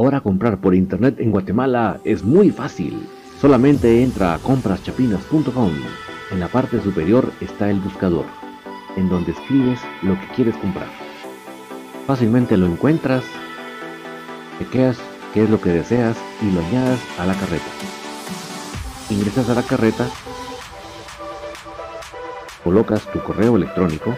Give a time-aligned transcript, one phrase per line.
[0.00, 3.08] Ahora comprar por internet en Guatemala es muy fácil.
[3.40, 5.72] Solamente entra a compraschapinas.com.
[6.30, 8.24] En la parte superior está el buscador,
[8.94, 10.86] en donde escribes lo que quieres comprar.
[12.06, 13.24] Fácilmente lo encuentras,
[14.60, 14.98] chequeas
[15.34, 17.66] qué es lo que deseas y lo añades a la carreta.
[19.10, 20.08] Ingresas a la carreta,
[22.62, 24.14] colocas tu correo electrónico,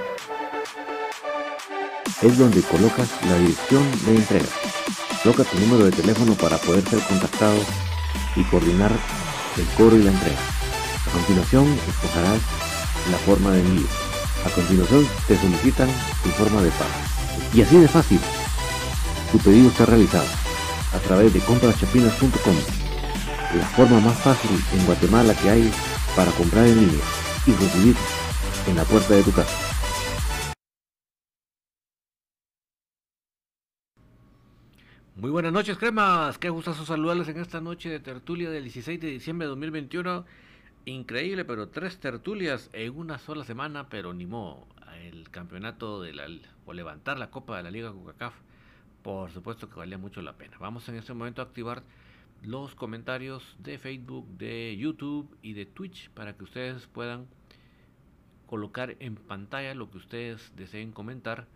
[2.21, 4.47] es donde colocas la dirección de entrega.
[5.23, 7.59] Coloca tu número de teléfono para poder ser contactado
[8.37, 8.91] y coordinar
[9.59, 10.39] el cobro y la entrega.
[11.07, 12.41] A continuación escogerás
[13.11, 13.87] la forma de envío.
[14.47, 15.89] A continuación te solicitan
[16.23, 16.91] tu forma de pago.
[17.53, 18.21] Y así de fácil,
[19.31, 20.27] tu pedido está realizado
[20.95, 22.57] a través de compraschapinas.com,
[23.59, 25.73] la forma más fácil en Guatemala que hay
[26.17, 27.05] para comprar en línea
[27.47, 27.97] y recibir
[28.67, 29.70] en la puerta de tu casa.
[35.21, 36.39] Muy buenas noches, cremas.
[36.39, 40.25] Qué gustazo saludarles en esta noche de tertulia del 16 de diciembre de 2021.
[40.87, 44.67] Increíble, pero tres tertulias en una sola semana, pero ni modo.
[45.05, 46.27] El campeonato de la,
[46.65, 48.33] o levantar la copa de la Liga CONCACAF,
[49.03, 50.57] por supuesto que valía mucho la pena.
[50.59, 51.83] Vamos en este momento a activar
[52.43, 57.27] los comentarios de Facebook, de YouTube y de Twitch para que ustedes puedan
[58.47, 61.47] colocar en pantalla lo que ustedes deseen comentar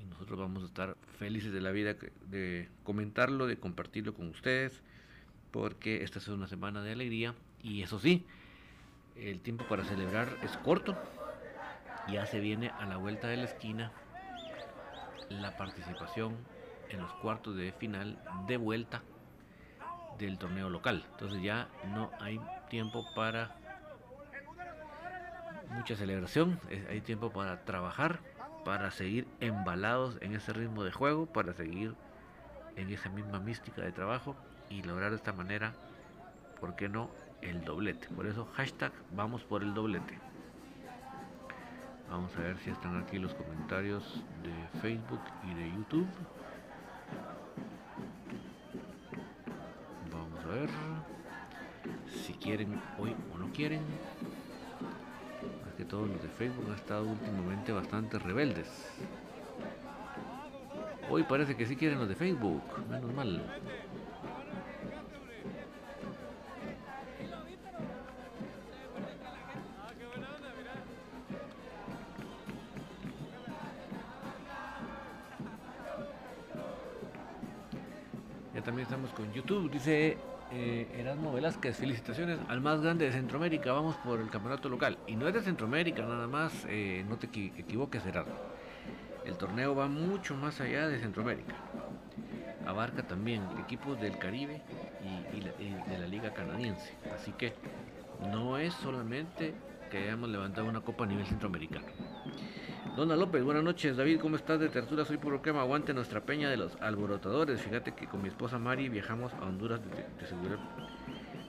[0.00, 1.94] y nosotros vamos a estar felices de la vida
[2.26, 4.82] de comentarlo, de compartirlo con ustedes,
[5.50, 8.24] porque esta es una semana de alegría y eso sí,
[9.16, 10.96] el tiempo para celebrar es corto,
[12.08, 13.92] ya se viene a la vuelta de la esquina
[15.28, 16.36] la participación
[16.88, 19.02] en los cuartos de final de vuelta
[20.18, 21.04] del torneo local.
[21.12, 23.54] Entonces ya no hay tiempo para
[25.70, 26.58] mucha celebración,
[26.88, 28.18] hay tiempo para trabajar
[28.64, 31.94] para seguir embalados en ese ritmo de juego, para seguir
[32.76, 34.36] en esa misma mística de trabajo
[34.68, 35.72] y lograr de esta manera,
[36.60, 37.10] ¿por qué no?,
[37.42, 38.08] el doblete.
[38.08, 40.18] Por eso hashtag vamos por el doblete.
[42.10, 46.08] Vamos a ver si están aquí los comentarios de Facebook y de YouTube.
[50.12, 50.70] Vamos a ver
[52.08, 53.82] si quieren hoy o no quieren
[55.84, 58.68] todos los de Facebook han estado últimamente bastante rebeldes.
[61.08, 63.42] Hoy parece que sí quieren los de Facebook, menos mal.
[78.54, 80.16] Ya también estamos con YouTube, dice
[80.52, 84.98] eh, Erasmo Velázquez, felicitaciones al más grande de Centroamérica, vamos por el campeonato local.
[85.06, 88.34] Y no es de Centroamérica nada más, eh, no te equivoques Erasmo.
[89.24, 91.54] El torneo va mucho más allá de Centroamérica.
[92.66, 94.62] Abarca también equipos del Caribe
[95.02, 95.40] y,
[95.90, 96.92] de la Liga Canadiense.
[97.14, 97.54] Así que
[98.32, 99.54] no es solamente
[99.90, 101.86] que hayamos levantado una copa a nivel centroamericano.
[103.00, 103.96] Dona López, buenas noches.
[103.96, 104.60] David, ¿cómo estás?
[104.60, 105.62] De Tertura, soy puro crema.
[105.62, 107.58] Aguante nuestra peña de los alborotadores.
[107.62, 110.58] Fíjate que con mi esposa Mari viajamos a Honduras de, de,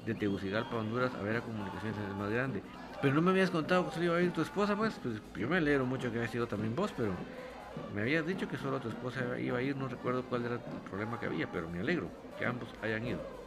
[0.06, 2.64] de Tegucigalpa, Honduras, a ver a comunicaciones es más grande.
[3.02, 4.94] Pero no me habías contado que solo iba a ir tu esposa, pues.
[5.04, 7.12] pues yo me alegro mucho que haya sido también vos, pero
[7.94, 9.76] me habías dicho que solo tu esposa iba a ir.
[9.76, 12.08] No recuerdo cuál era el problema que había, pero me alegro
[12.40, 13.41] que ambos hayan ido.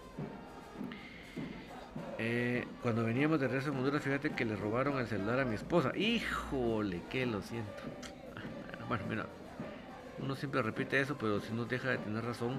[2.26, 5.56] Eh, cuando veníamos de regreso a Honduras, fíjate que le robaron el celular a mi
[5.56, 5.92] esposa.
[5.94, 7.82] Híjole, que lo siento.
[8.88, 9.26] Bueno, mira,
[10.22, 12.58] uno siempre repite eso, pero si no deja de tener razón,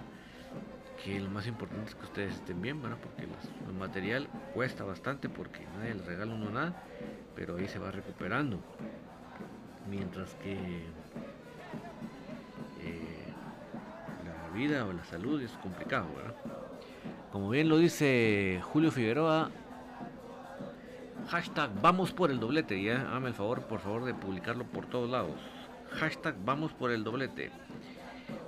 [1.04, 5.30] que lo más importante es que ustedes estén bien, bueno, porque el material cuesta bastante
[5.30, 6.74] porque nadie les regala uno nada,
[7.36, 8.60] pero ahí se va recuperando.
[9.90, 10.54] Mientras que
[12.84, 13.34] eh,
[14.24, 16.55] la vida o la salud es complicado, ¿verdad?
[17.36, 19.52] Como bien lo dice Julio Figueroa,
[21.28, 22.82] hashtag vamos por el doblete.
[22.82, 25.36] Ya, hágame el favor, por favor, de publicarlo por todos lados.
[26.00, 27.52] Hashtag vamos por el doblete.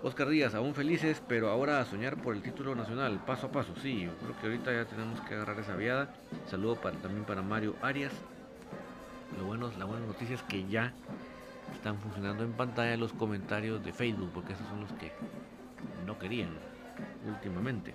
[0.04, 3.74] Oscar Díaz, aún felices, pero ahora a soñar por el título nacional, paso a paso.
[3.82, 6.14] Sí, yo creo que ahorita ya tenemos que agarrar esa viada.
[6.50, 8.14] Saludo también para Mario Arias.
[9.38, 10.94] Lo bueno, la buena noticia es que ya
[11.74, 15.12] están funcionando en pantalla los comentarios de Facebook, porque esos son los que
[16.06, 16.52] no querían.
[17.28, 17.94] últimamente.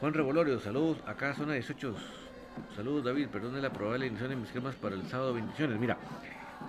[0.00, 0.98] Juan Revolorio, saludos.
[1.06, 1.94] Acá zona 18.
[2.74, 5.32] Saludos David, perdone la probable inicio de mis cremas para el sábado.
[5.32, 5.78] Bendiciones.
[5.78, 5.96] Mira,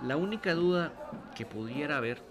[0.02, 0.92] la única duda
[1.36, 2.22] que pudiera haber,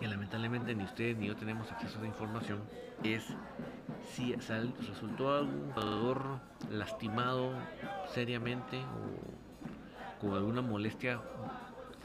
[0.00, 2.58] que lamentablemente ni ustedes ni yo tenemos acceso a esa información,
[3.04, 3.22] es
[4.12, 6.40] si resultó algún jugador
[6.72, 7.52] lastimado
[8.12, 11.20] seriamente o con alguna molestia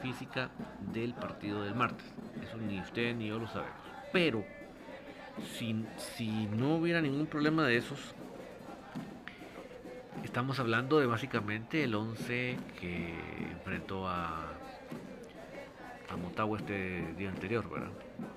[0.00, 0.50] física
[0.92, 2.06] del partido del martes.
[2.40, 3.74] Eso ni usted ni yo lo sabemos.
[4.12, 4.44] Pero
[5.42, 5.84] si,
[6.16, 7.98] si no hubiera ningún problema de esos,
[10.22, 13.14] estamos hablando de básicamente el 11 que
[13.52, 14.52] enfrentó a,
[16.10, 17.90] a Motagua este día anterior, ¿verdad?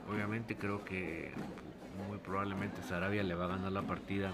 [0.10, 1.32] Obviamente creo que
[2.08, 4.32] muy probablemente Sarabia le va a ganar la partida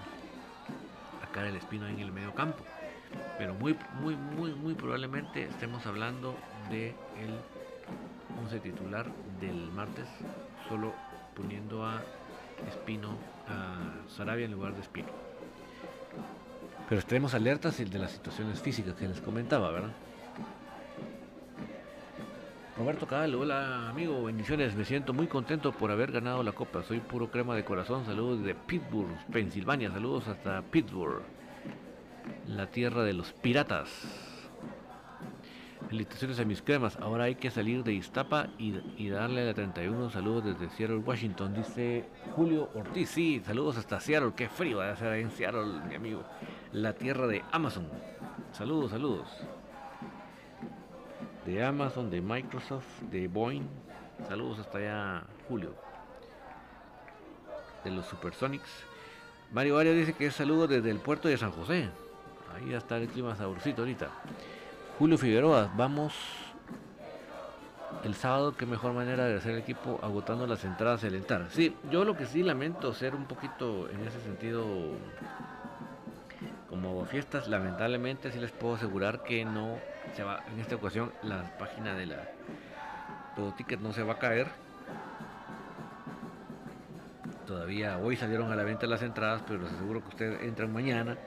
[1.36, 2.64] a el Espino en el medio campo.
[3.38, 6.36] Pero muy, muy, muy, muy probablemente estemos hablando
[6.70, 7.40] de el
[8.44, 10.08] 11 titular del martes,
[10.70, 10.94] solo
[11.36, 12.02] poniendo a
[12.70, 13.10] Espino,
[13.48, 15.10] a Sarabia en lugar de Espino.
[16.90, 19.92] Pero estemos alertas de las situaciones físicas que les comentaba, ¿verdad?
[22.76, 27.00] Roberto Cabal, hola amigo, bendiciones, me siento muy contento por haber ganado la copa, soy
[27.00, 31.22] puro crema de corazón, saludos de Pittsburgh, Pensilvania, saludos hasta Pittsburgh,
[32.48, 33.90] la tierra de los piratas.
[35.94, 36.98] Felicitaciones a mis cremas.
[36.98, 41.54] Ahora hay que salir de Iztapa y, darle a la 31 saludos desde Seattle, Washington.
[41.54, 43.12] Dice Julio Ortiz.
[43.12, 44.32] Sí, saludos hasta Seattle.
[44.36, 46.24] Qué frío va a ser en Seattle, mi amigo.
[46.72, 47.88] La tierra de Amazon.
[48.54, 49.28] Saludos, saludos.
[51.46, 53.68] De Amazon, de Microsoft, de Boeing.
[54.28, 55.76] Saludos hasta allá, Julio.
[57.84, 58.84] De los Supersonics.
[59.52, 61.88] Mario Arias dice que es saludo desde el puerto de San José.
[62.56, 64.10] Ahí está el clima saborcito ahorita.
[65.00, 66.14] Julio Figueroa, vamos
[68.04, 71.48] el sábado, qué mejor manera de hacer el equipo agotando las entradas el entrar.
[71.50, 74.64] Sí, yo lo que sí lamento ser un poquito en ese sentido
[76.70, 79.80] como fiestas, lamentablemente sí les puedo asegurar que no
[80.16, 82.30] se va, en esta ocasión la página de la
[83.36, 84.48] todo ticket no se va a caer.
[87.48, 91.18] Todavía hoy salieron a la venta las entradas, pero les aseguro que ustedes entran mañana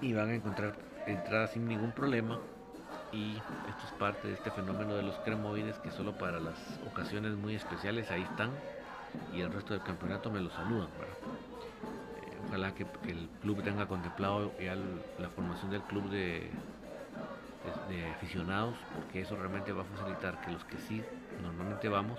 [0.00, 0.74] y van a encontrar
[1.06, 2.38] entradas sin ningún problema
[3.12, 6.56] y esto es parte de este fenómeno de los cremoides que solo para las
[6.90, 8.50] ocasiones muy especiales ahí están
[9.34, 10.88] y el resto del campeonato me lo saludan.
[10.88, 16.50] Eh, ojalá que, el club tenga contemplado ya la formación del club de,
[17.90, 21.02] de, aficionados porque eso realmente va a facilitar que los que sí
[21.42, 22.18] normalmente vamos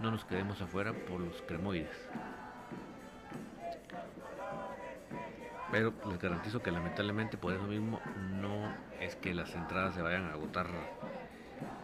[0.00, 2.08] no nos quedemos afuera por los cremoides.
[5.70, 8.00] Pero les garantizo que lamentablemente por eso mismo
[9.04, 10.66] es que las entradas se vayan a agotar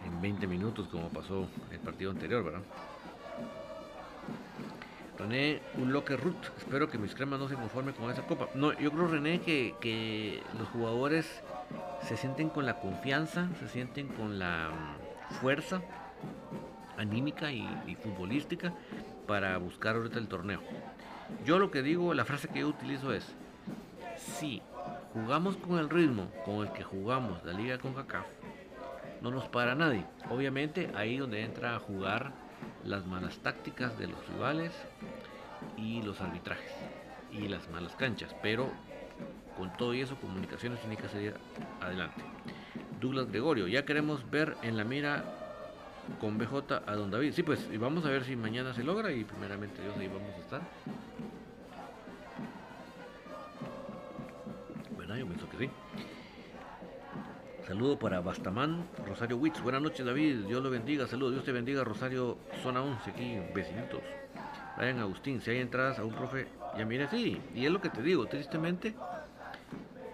[0.06, 2.62] en 20 minutos como pasó el partido anterior, ¿verdad?
[5.18, 8.48] René un loque Ruth, espero que mis cremas no se conformen con esa copa.
[8.54, 11.42] No, yo creo René que, los jugadores
[12.02, 15.82] se sienten con la confianza, se sienten con la mm, fuerza
[16.96, 18.72] anímica y, y futbolística
[19.26, 20.60] para buscar ahorita el torneo.
[21.44, 23.26] Yo lo que digo, la frase que yo utilizo es,
[24.16, 24.62] si
[25.12, 28.26] jugamos con el ritmo con el que jugamos la liga con CACAF,
[29.20, 30.04] no nos para nadie.
[30.30, 32.32] Obviamente ahí donde entra a jugar
[32.84, 34.72] las malas tácticas de los rivales
[35.76, 36.72] y los arbitrajes
[37.32, 38.70] y las malas canchas, pero
[39.56, 41.34] con todo y eso comunicaciones tiene que salir
[41.80, 42.22] adelante.
[43.00, 45.24] Douglas Gregorio, ya queremos ver en la mira
[46.20, 47.32] con BJ a Don David.
[47.32, 50.34] Sí, pues y vamos a ver si mañana se logra y primeramente Dios ahí vamos
[50.34, 50.60] a estar.
[55.16, 55.70] Yo pienso que sí.
[57.66, 59.60] Saludo para Bastamán, Rosario Witz.
[59.60, 60.46] Buenas noches, David.
[60.46, 61.06] Dios lo bendiga.
[61.06, 61.34] Saludos.
[61.34, 64.00] Dios te bendiga, Rosario, zona 11, aquí, vecinitos.
[64.76, 67.40] Brian Agustín, si hay entradas a un profe, ya mire, sí.
[67.54, 68.94] Y es lo que te digo, tristemente,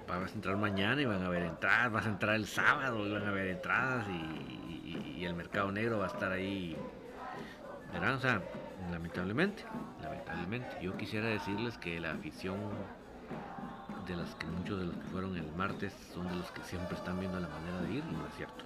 [0.09, 3.13] vas a entrar mañana y van a haber entradas, vas a entrar el sábado y
[3.13, 6.77] van a haber entradas y, el mercado negro va a estar ahí.
[7.93, 8.21] Verán,
[8.93, 9.65] lamentablemente,
[10.01, 10.77] lamentablemente.
[10.81, 12.57] Yo quisiera decirles que la afición
[14.07, 16.97] de las que muchos de los que fueron el martes son de los que siempre
[16.97, 18.65] están viendo la manera de ir y no es cierto.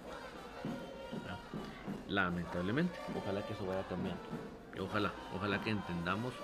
[2.08, 4.22] Lamentablemente, ojalá que eso vaya cambiando.
[4.80, 6.34] Ojalá, ojalá que entendamos.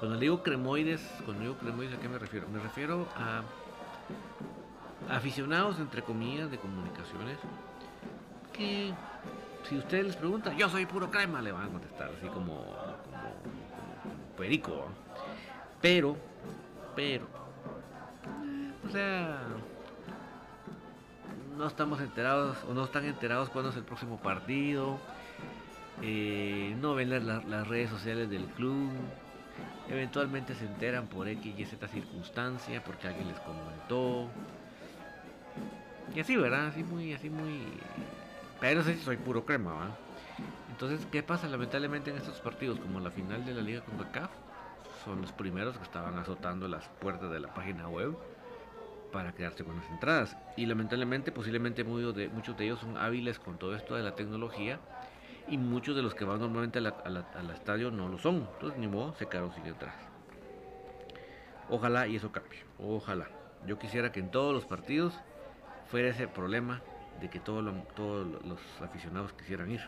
[0.00, 2.48] Cuando digo cremoides, cuando digo cremoides, ¿a qué me refiero?
[2.48, 3.42] Me refiero a
[5.08, 7.38] aficionados, entre comillas, de comunicaciones,
[8.52, 8.92] que
[9.68, 12.64] si ustedes les preguntan, yo soy puro crema, le van a contestar así como,
[13.04, 14.86] como perico.
[15.80, 16.16] Pero,
[16.94, 17.26] pero,
[18.86, 19.38] o sea,
[21.56, 24.98] no estamos enterados o no están enterados cuándo es el próximo partido.
[26.02, 28.90] Eh, no ven las, redes sociales del club.
[29.88, 34.28] eventualmente se enteran por X y Z circunstancia, porque alguien les comentó.
[36.14, 36.66] Y así, ¿verdad?
[36.66, 37.62] Así muy, así muy...
[38.60, 39.96] Pero no sé si soy puro crema, ¿va?
[40.70, 41.48] Entonces, ¿qué pasa?
[41.48, 44.30] Lamentablemente en estos partidos, como la final de la Liga con CACAF,
[45.04, 48.16] son los primeros que estaban azotando las puertas de la página web
[49.16, 50.36] para quedarse con las entradas.
[50.58, 52.30] Y lamentablemente, posiblemente muchos de,
[52.66, 54.78] ellos son hábiles con todo esto de la tecnología
[55.48, 58.46] y muchos de los que van normalmente al estadio no lo son.
[58.52, 59.96] Entonces, ni modo, se quedaron sin entradas.
[61.70, 62.58] Ojalá y eso cambie.
[62.78, 63.26] Ojalá.
[63.66, 65.14] Yo quisiera que en todos los partidos
[65.90, 66.82] fuera ese problema
[67.18, 69.80] de que todos los aficionados quisieran ir.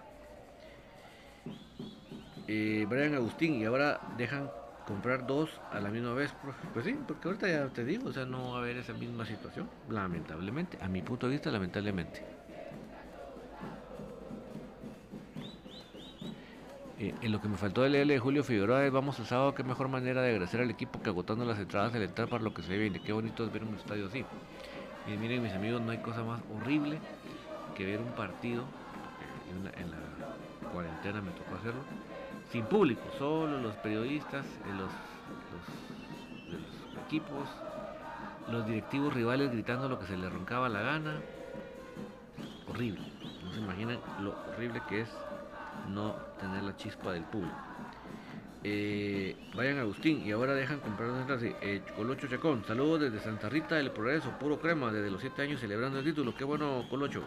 [2.47, 4.51] Eh, Brian Agustín, y ahora dejan
[4.89, 6.35] comprar dos a la misma vez.
[6.73, 9.27] Pues sí, porque ahorita ya te digo, o sea, no va a haber esa misma
[9.27, 12.25] situación, lamentablemente, a mi punto de vista, lamentablemente.
[16.99, 19.55] Eh, en lo que me faltó de leerle de Julio Figueroa es vamos el sábado,
[19.55, 22.53] qué mejor manera de agradecer al equipo que agotando las entradas al entrar para lo
[22.55, 23.01] que se ve bien.
[23.05, 24.25] Qué bonito es ver un estadio así.
[25.07, 26.99] Y miren mis amigos, no hay cosa más horrible
[27.77, 28.65] que ver un partido,
[29.51, 29.99] en, la
[30.73, 31.81] cuarentena me tocó hacerlo,
[32.51, 34.91] sin público, solo los periodistas, eh, los,
[37.07, 37.49] equipos,
[38.51, 41.21] los directivos rivales gritando lo que se les roncaba la gana.
[42.69, 43.01] Horrible.
[43.45, 45.09] No se imaginan lo horrible que es
[45.89, 47.57] no tener la chispa del público.
[48.65, 51.45] Eh, vayan Agustín y ahora dejan comprar una entradas.
[51.45, 55.61] Eh, Colocho Chacón, saludos desde Santa Rita del Progreso, puro crema, desde los 7 años
[55.61, 56.35] celebrando el título.
[56.35, 57.23] Qué bueno, Colocho.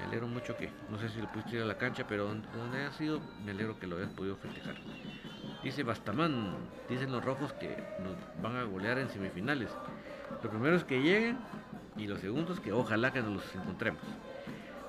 [0.00, 2.84] Me alegro mucho que, no sé si lo pudiste ir a la cancha, pero donde,
[2.84, 4.76] ha sido, me alegro que lo hayas podido festejar.
[5.62, 6.56] Dice Bastamán,
[6.88, 7.68] dicen los rojos que
[8.02, 9.68] nos van a golear en semifinales.
[10.42, 11.38] Lo primero es que lleguen
[11.96, 14.00] y lo segundo es que ojalá que nos los encontremos.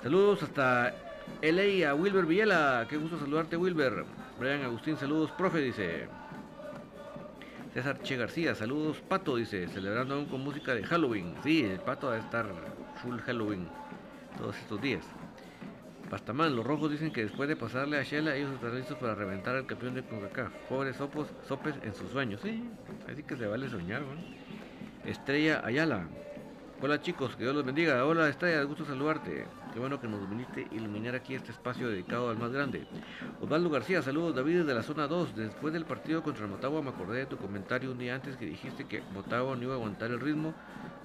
[0.02, 0.94] Saludos hasta
[1.42, 4.04] LA Wilber Villela, qué gusto saludarte Wilber.
[4.40, 6.08] Brian Agustín, saludos, profe, dice.
[7.74, 11.34] César Che García, saludos, Pato, dice, celebrando aún con música de Halloween.
[11.42, 12.46] Sí, el Pato va a estar
[13.02, 13.68] full Halloween
[14.36, 15.04] todos estos días.
[16.10, 19.56] Pastamán, los rojos dicen que después de pasarle a Shela, ellos están listos para reventar
[19.56, 20.52] al campeón de CONCACAF.
[20.68, 22.40] Pobres sopos, sopes en sus sueños.
[22.42, 22.62] Sí,
[23.10, 24.02] así que se vale soñar,
[25.04, 26.06] Estrella Ayala,
[26.84, 28.04] Hola chicos, que Dios los bendiga.
[28.04, 29.46] Hola Estrella, gusto saludarte.
[29.72, 32.88] Qué bueno que nos viniste a iluminar aquí este espacio dedicado al más grande.
[33.40, 35.36] Osvaldo García, saludos David desde la zona 2.
[35.36, 38.88] Después del partido contra Motagua me acordé de tu comentario un día antes que dijiste
[38.88, 40.54] que Motagua no iba a aguantar el ritmo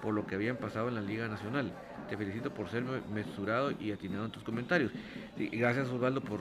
[0.01, 1.71] por lo que habían pasado en la Liga Nacional.
[2.09, 2.83] Te felicito por ser
[3.13, 4.91] mesurado y atinado en tus comentarios.
[5.35, 6.39] gracias Osvaldo por,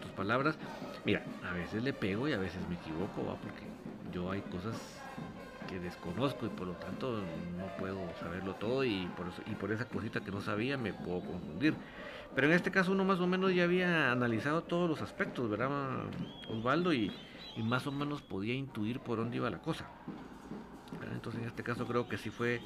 [0.00, 0.58] tus palabras.
[1.04, 3.36] Mira, a veces le pego y a veces me equivoco, ¿va?
[3.36, 3.62] porque
[4.12, 4.74] yo hay cosas
[5.78, 7.18] desconozco y por lo tanto
[7.56, 11.20] no puedo saberlo todo y por, y por esa cosita que no sabía me puedo
[11.20, 11.74] confundir.
[12.34, 15.70] Pero en este caso uno más o menos ya había analizado todos los aspectos, ¿verdad,
[16.48, 16.92] Osvaldo?
[16.92, 17.12] Y,
[17.56, 19.86] y más o menos podía intuir por dónde iba la cosa.
[21.12, 22.60] Entonces en este caso creo que sí fue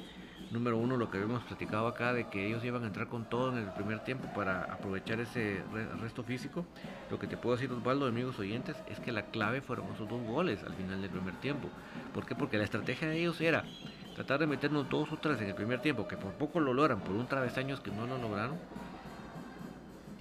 [0.49, 3.49] número uno lo que habíamos platicado acá de que ellos iban a entrar con todo
[3.51, 6.69] en el primer tiempo para aprovechar ese resto físico.
[7.09, 10.23] Lo que te puedo decir Osvaldo, amigos oyentes, es que la clave fueron esos dos
[10.23, 11.75] goles al final del primer tiempo.
[12.11, 12.35] ¿Por qué?
[12.35, 13.73] Porque la estrategia de ellos era
[14.13, 17.03] tratar de meternos dos o tres en el primer tiempo, que por poco lo logran,
[17.03, 18.63] por un travesaños que no lo lograron.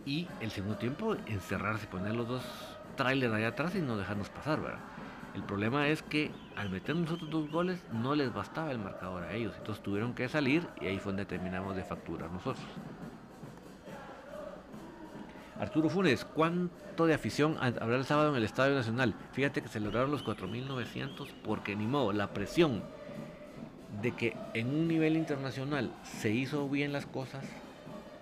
[0.04, 4.60] Y el segundo tiempo encerrarse, poner los dos trailers allá atrás y no dejarnos pasar,
[4.60, 4.84] ¿verdad?
[5.36, 9.34] El problema es que al meter nosotros dos goles no les bastaba el marcador a
[9.34, 9.54] ellos.
[9.58, 12.64] Entonces tuvieron que salir y ahí fue donde terminamos de facturar nosotros.
[15.60, 19.14] Arturo Funes, ¿cuánto de afición habrá el sábado en el Estadio Nacional?
[19.32, 22.82] Fíjate que celebraron los 4.900 porque ni modo, la presión
[24.00, 27.44] de que en un nivel internacional se hizo bien las cosas,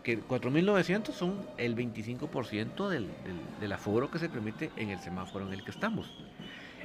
[0.02, 5.46] que 4.900 son el 25% del, del, del aforo que se permite en el semáforo
[5.46, 6.12] en el que estamos.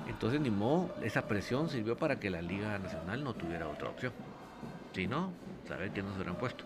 [0.09, 4.11] Entonces, ni modo, esa presión sirvió para que la Liga Nacional no tuviera otra opción.
[4.93, 5.31] Si no,
[5.67, 6.65] saber qué nos hubieran puesto.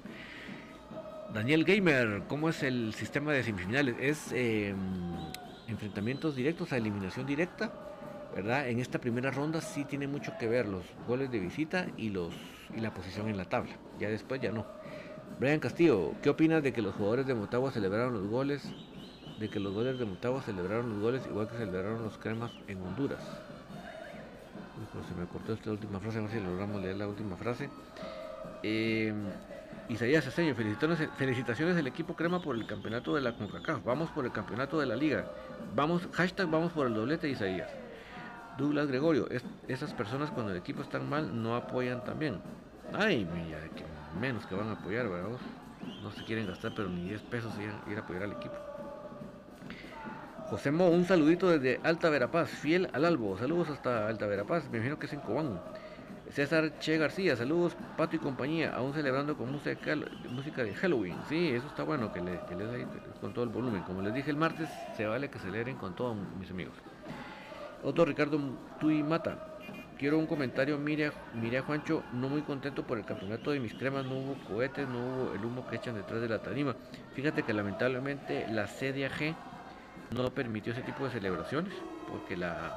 [1.34, 3.96] Daniel Gamer, ¿cómo es el sistema de semifinales?
[4.00, 4.78] Es em,
[5.68, 7.74] enfrentamientos directos a eliminación directa,
[8.34, 8.70] ¿verdad?
[8.70, 12.34] En esta primera ronda sí tiene mucho que ver los goles de visita y, los,
[12.76, 13.74] y la posición en la tabla.
[14.00, 14.66] Ya después ya no.
[15.40, 18.74] Brian Castillo, ¿qué opinas de que los jugadores de Motagua celebraron los goles
[19.40, 22.82] de que los goles de Motagua celebraron los goles igual que celebraron los cremas en
[22.82, 23.22] Honduras.
[25.08, 27.70] se me cortó esta última frase, a ver si logramos leer la última frase.
[28.62, 29.14] Eh,
[29.90, 33.84] Isaías Aceño, felicitaciones, felicitaciones del equipo crema por el campeonato de la CONCACAF.
[33.84, 35.26] Vamos por el campeonato de la liga.
[35.76, 37.70] Vamos, hashtag vamos por el doblete Isaías.
[38.58, 39.28] Douglas Gregorio,
[39.68, 42.40] esas personas cuando el equipo está mal no apoyan también.
[42.94, 43.84] Ay, mira, que
[44.20, 45.38] menos que van a apoyar, ¿verdad?
[46.02, 47.52] No se quieren gastar, pero ni 10 pesos
[47.90, 48.56] ir a apoyar al equipo.
[50.50, 53.38] José Mo, un saludito desde Alta Verapaz, fiel al albo.
[53.38, 55.60] Saludos hasta Alta Verapaz, me imagino que es en Cobán.
[56.32, 61.16] César Che García, saludos, Pato y compañía, aún celebrando con música, de Halloween.
[61.30, 62.86] Sí, eso está bueno, que, le, que les ahí
[63.22, 63.84] con todo el volumen.
[63.84, 66.74] Como les dije el martes, se vale que celebren con todos mis amigos.
[67.84, 68.40] Otro Ricardo
[68.80, 69.50] Tui Mata.
[69.98, 74.06] Quiero un comentario, mire, mire Juancho, no muy contento por el campeonato de mis cremas,
[74.06, 76.76] no hubo cohetes, no hubo el humo que echan detrás de la tarima.
[77.14, 79.36] Fíjate que lamentablemente la CDAG
[80.12, 81.74] no permitió ese tipo de celebraciones,
[82.10, 82.72] porque la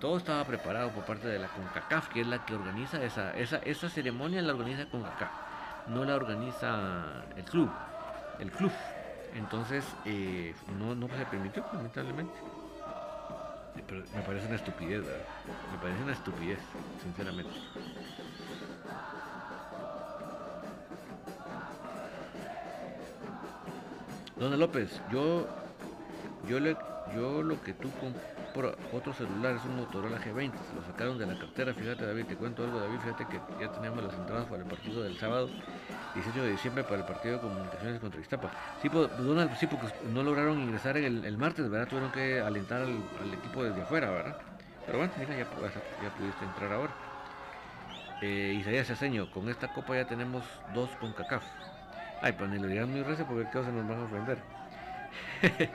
[0.00, 3.58] todo estaba preparado por parte de la CONCACAF, que es la que organiza esa, esa,
[3.58, 5.30] esa ceremonia, la organiza CONCACAF,
[5.88, 7.70] no la organiza el club,
[8.38, 8.72] el club.
[9.34, 12.34] Entonces, eh, no, no se permitió, lamentablemente.
[14.14, 15.02] Me parece una estupidez.
[15.02, 16.58] Me parece una estupidez,
[17.02, 17.50] sinceramente.
[24.36, 25.48] Dona López, yo,
[26.48, 26.76] yo, le,
[27.14, 27.90] yo lo que tú
[28.54, 32.26] por otro celular, es un Motorola G20, se lo sacaron de la cartera, fíjate David,
[32.26, 35.48] te cuento algo David, fíjate que ya teníamos las entradas para el partido del sábado,
[36.14, 38.50] 18 de diciembre para el partido de comunicaciones contra Iztapa.
[38.82, 41.86] Sí, Donald, sí porque no lograron ingresar el, el martes, ¿verdad?
[41.86, 42.98] Tuvieron que alentar al,
[43.32, 44.34] equipo desde afuera, ¿verdad?
[44.86, 46.92] Pero bueno, mira, ya, pudiste entrar ahora.
[48.22, 50.42] Eh, Isaías Aceño, con esta copa ya tenemos
[50.74, 51.44] dos con CACAF.
[52.22, 54.38] Ay, pues ni le digan muy recio porque qué se nos van a ofender.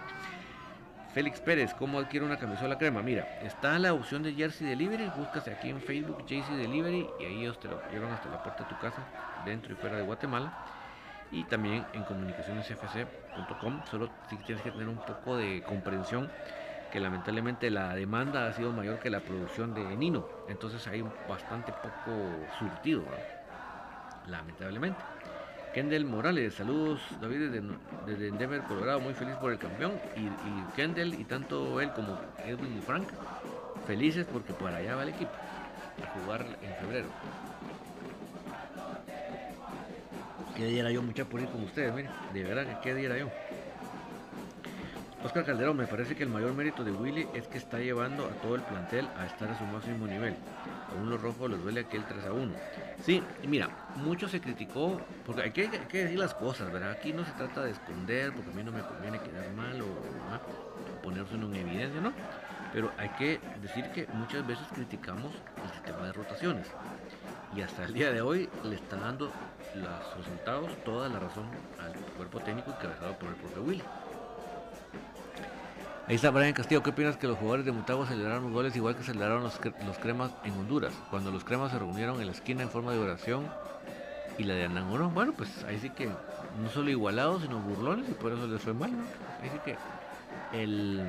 [1.13, 3.03] Félix Pérez, ¿cómo adquiere una camisola crema?
[3.03, 7.41] Mira, está la opción de Jersey Delivery, búscase aquí en Facebook Jersey Delivery y ahí
[7.41, 10.53] ellos te lo llevan hasta la puerta de tu casa, dentro y fuera de Guatemala.
[11.29, 16.31] Y también en comunicacionesfc.com, solo si tienes que tener un poco de comprensión
[16.89, 21.73] que lamentablemente la demanda ha sido mayor que la producción de Nino, entonces hay bastante
[21.73, 23.23] poco surtido,
[24.23, 25.12] lamentablemente.
[25.73, 27.49] Kendall Morales, saludos David
[28.05, 29.93] desde, Denver, Colorado, muy feliz por el campeón.
[30.15, 33.07] Y, Kendall y tanto él como Edwin y Frank,
[33.87, 35.31] felices porque para allá va el equipo
[36.01, 37.07] a jugar en febrero.
[40.55, 41.93] ¿Qué día era yo, mucha por ir con ustedes?
[41.95, 43.31] Mire, de verdad que qué día era yo.
[45.23, 48.41] Oscar Calderón, me parece que el mayor mérito de Willy es que está llevando a
[48.41, 50.35] todo el plantel a estar a su máximo nivel.
[50.93, 52.53] A uno rojos les duele aquel 3 a 1.
[53.03, 56.91] Sí, mira, mucho se criticó, porque hay que, decir las cosas, ¿verdad?
[56.91, 61.01] Aquí no se trata de esconder, porque a mí no me conviene quedar mal o
[61.01, 62.13] ponerse en evidencia, ¿no?
[62.71, 65.31] Pero hay que decir que muchas veces criticamos
[65.63, 66.67] el sistema de rotaciones.
[67.55, 69.31] Y hasta el día de hoy le está dando
[69.75, 71.45] los resultados toda la razón
[71.79, 73.83] al cuerpo técnico encabezado por el propio Willy.
[76.05, 76.83] Ahí está Brian Castillo.
[76.83, 79.57] ¿Qué opinas que los jugadores de Mutagua celebraron los goles igual que celebraron los,
[79.99, 80.93] cremas en Honduras?
[81.09, 83.47] Cuando los cremas se reunieron en la esquina en forma de oración
[84.37, 85.09] y la de Anangoro.
[85.09, 88.73] Bueno, pues ahí sí que no solo igualados, sino burlones y por eso les fue
[88.73, 89.03] mal, ¿no?
[89.41, 89.77] Ahí sí que
[90.61, 91.01] el,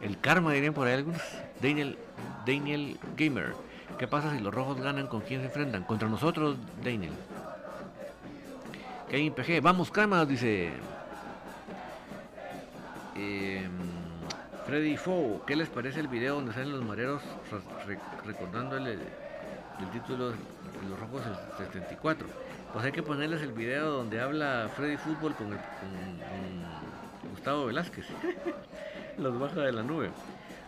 [0.00, 1.22] el karma, dirían por ahí algunos.
[1.60, 1.96] Daniel,
[2.44, 3.54] Daniel Gamer.
[3.96, 5.06] ¿Qué pasa si los rojos ganan?
[5.06, 5.84] ¿Con quién se enfrentan?
[5.84, 7.12] Contra nosotros, Daniel.
[9.08, 9.62] Kevin PG.
[9.62, 10.72] Vamos, karma, dice
[13.16, 13.68] eh,
[14.66, 17.22] Freddy Fo, ¿qué les parece el video donde salen los mareros
[18.24, 18.98] recordando el,
[19.92, 20.36] título de
[20.88, 22.26] los rojos del 74?
[22.72, 25.48] Pues hay que ponerles el video donde habla Freddy Fútbol con,
[27.30, 28.06] Gustavo Velázquez.
[29.18, 30.10] los baja de la nube.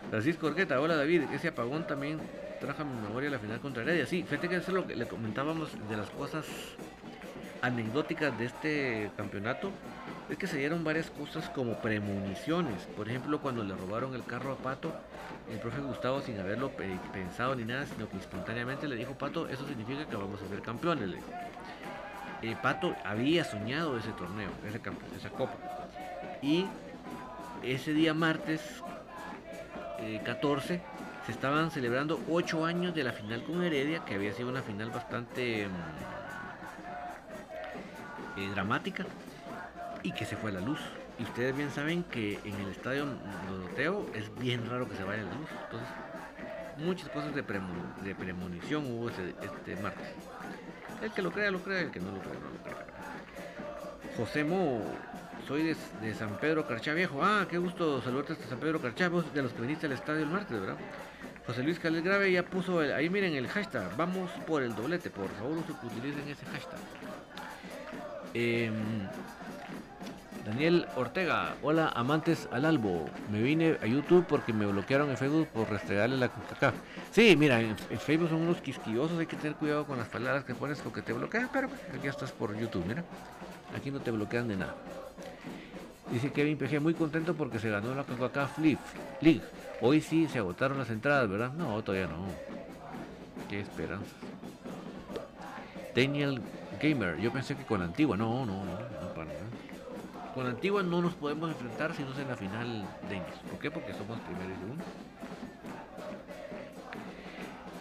[0.09, 2.19] Francisco Orqueta, hola David, ese apagón también
[2.59, 4.05] trajo a mi memoria la final contra Heredia.
[4.05, 6.45] Sí, fíjate que eso es lo que le comentábamos de las cosas
[7.61, 9.71] anecdóticas de este campeonato
[10.29, 12.81] es que se dieron varias cosas como premoniciones.
[12.97, 14.91] Por ejemplo, cuando le robaron el carro a Pato,
[15.51, 16.71] el profe Gustavo, sin haberlo
[17.13, 20.61] pensado ni nada, sino que espontáneamente le dijo, Pato, eso significa que vamos a ser
[20.61, 21.11] campeones.
[22.41, 25.53] Eh, Pato había soñado ese torneo, esa copa.
[26.41, 26.65] Y
[27.63, 28.61] ese día martes
[30.23, 30.81] 14 eh,
[31.25, 34.89] se estaban celebrando 8 años de la final con Heredia, que había sido una final
[34.89, 35.71] bastante mm,
[38.39, 39.05] eh, dramática
[40.05, 40.79] y que se fue la luz.
[41.17, 43.07] Y ustedes bien saben que en el estadio
[43.49, 45.49] Doroteo es bien raro que se vaya la luz.
[45.63, 45.89] Entonces,
[46.77, 50.07] muchas cosas de, premonición hubo este, martes.
[51.01, 52.85] El que lo crea, lo crea, el que no lo crea, no lo crea.
[54.15, 54.83] José Mo,
[55.47, 57.21] soy de, San Pedro Carchá Viejo.
[57.23, 60.21] Ah, qué gusto saludarte desde San Pedro Carchá, vos de los que viniste al estadio
[60.21, 60.77] el martes, ¿verdad?
[61.47, 65.29] José Luis Calés Grave ya puso ahí miren el hashtag, vamos por el doblete, por
[65.29, 66.79] favor utilicen ese hashtag.
[68.33, 68.71] Eh,
[70.45, 73.05] Daniel Ortega, hola amantes al albo.
[73.31, 76.71] Me vine a YouTube porque me bloquearon en Facebook por restregarle la coca
[77.11, 80.53] Sí, mira, en, Facebook son unos quisquillosos, hay que tener cuidado con las palabras que
[80.53, 83.03] pones porque te bloquean, pero aquí estás por YouTube, mira.
[83.75, 84.75] Aquí no te bloquean de nada.
[86.11, 88.47] Dice Kevin PG, muy contento porque se ganó la Coca-Cola
[89.21, 89.41] League.
[89.81, 91.53] Hoy sí se agotaron las entradas, ¿verdad?
[91.53, 92.23] No, todavía no.
[93.49, 94.13] Qué esperanzas.
[95.95, 96.39] Daniel
[96.79, 99.54] Gamer, yo pensé que con la antigua, no, no, no, no para nada.
[100.35, 103.71] Con antigua no nos podemos enfrentar si no es en la final de ¿Por qué?
[103.71, 104.83] Porque somos primero y segundo.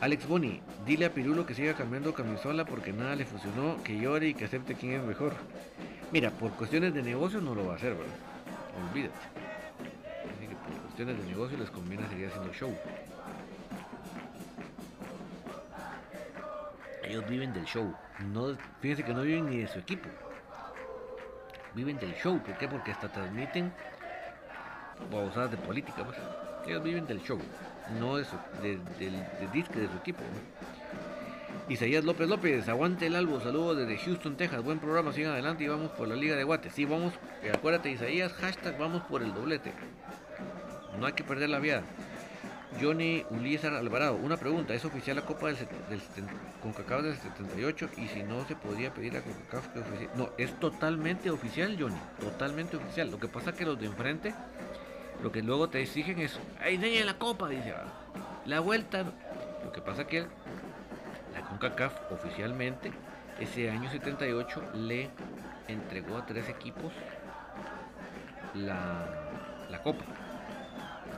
[0.01, 4.29] Alex Boni, dile a Pirulo que siga cambiando camisola porque nada le funcionó, que llore
[4.29, 5.35] y que acepte quién es mejor.
[6.13, 8.15] Mira, por cuestiones de negocio no lo va a hacer, ¿verdad?
[8.89, 9.15] Olvídate.
[10.37, 12.73] Así que por cuestiones de negocio les conviene seguir haciendo show.
[17.03, 17.93] Ellos viven del show.
[18.33, 20.09] No, fíjense que no viven ni de su equipo.
[21.75, 22.41] Viven del show.
[22.41, 22.69] ¿Por qué?
[22.69, 23.73] Porque hasta transmiten
[25.11, 26.05] babosadas de política.
[26.05, 26.19] Pues.
[26.67, 27.39] Ellos viven del show.
[27.99, 28.79] No de, su, de,
[29.53, 30.23] disque de su equipo.
[31.69, 35.69] Isaías López López, aguante el albo, saludos desde Houston, Texas, buen programa, sigan adelante y
[35.69, 36.75] vamos por la Liga de Guates.
[36.75, 39.73] Sí, vamos, eh, acuérdate Isaías, hashtag vamos por el doblete.
[40.99, 41.83] No hay que perder la vía.
[42.81, 46.01] Johnny Ulises Alvarado, una pregunta, ¿es oficial la Copa del, del,
[46.63, 47.91] CONCACAF del 78?
[47.97, 50.11] Y si no se podría pedir a CONCACAF que oficial.
[50.17, 53.11] No, es totalmente oficial, Johnny, totalmente oficial.
[53.11, 54.35] Lo que pasa es que los de enfrente,
[55.23, 57.49] lo que luego te exigen es, ¡ay, enseña la Copa!
[57.49, 57.85] Dice, ah,
[58.47, 59.05] la vuelta.
[59.65, 60.27] Lo que pasa es que
[61.55, 62.91] CONCACAF oficialmente
[63.39, 65.09] ese año 78 le
[65.69, 66.93] entregó a tres equipos
[68.55, 69.07] la,
[69.71, 70.05] la copa.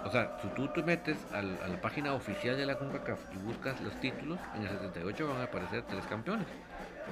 [0.06, 3.80] O sea, si tú te metes a la página oficial de la CONCACAF y buscas
[3.80, 6.46] los títulos, en el 78 van a aparecer tres campeones.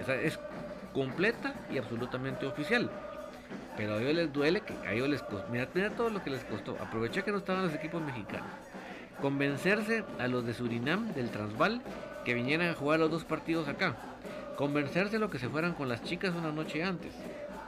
[0.00, 0.38] Esa es
[0.92, 2.88] completa y absolutamente oficial.
[3.76, 5.48] Pero a ellos les duele que a ellos les costó.
[5.50, 6.76] Mira, mira todo lo que les costó.
[6.80, 8.48] Aproveché que no estaban los equipos mexicanos.
[9.20, 11.83] Convencerse a los de Surinam, del Transval,
[12.24, 13.96] que vinieran a jugar los dos partidos acá.
[14.57, 17.12] Convencerse lo que se fueran con las chicas una noche antes.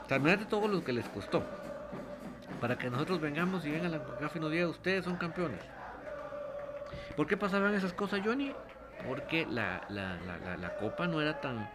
[0.07, 1.43] Terminate todo lo que les costó.
[2.59, 5.59] Para que nosotros vengamos y vengan a la café y nos ustedes son campeones.
[7.15, 8.51] ¿Por qué pasaban esas cosas, Johnny?
[9.07, 9.81] Porque la,
[10.79, 11.69] copa no era tan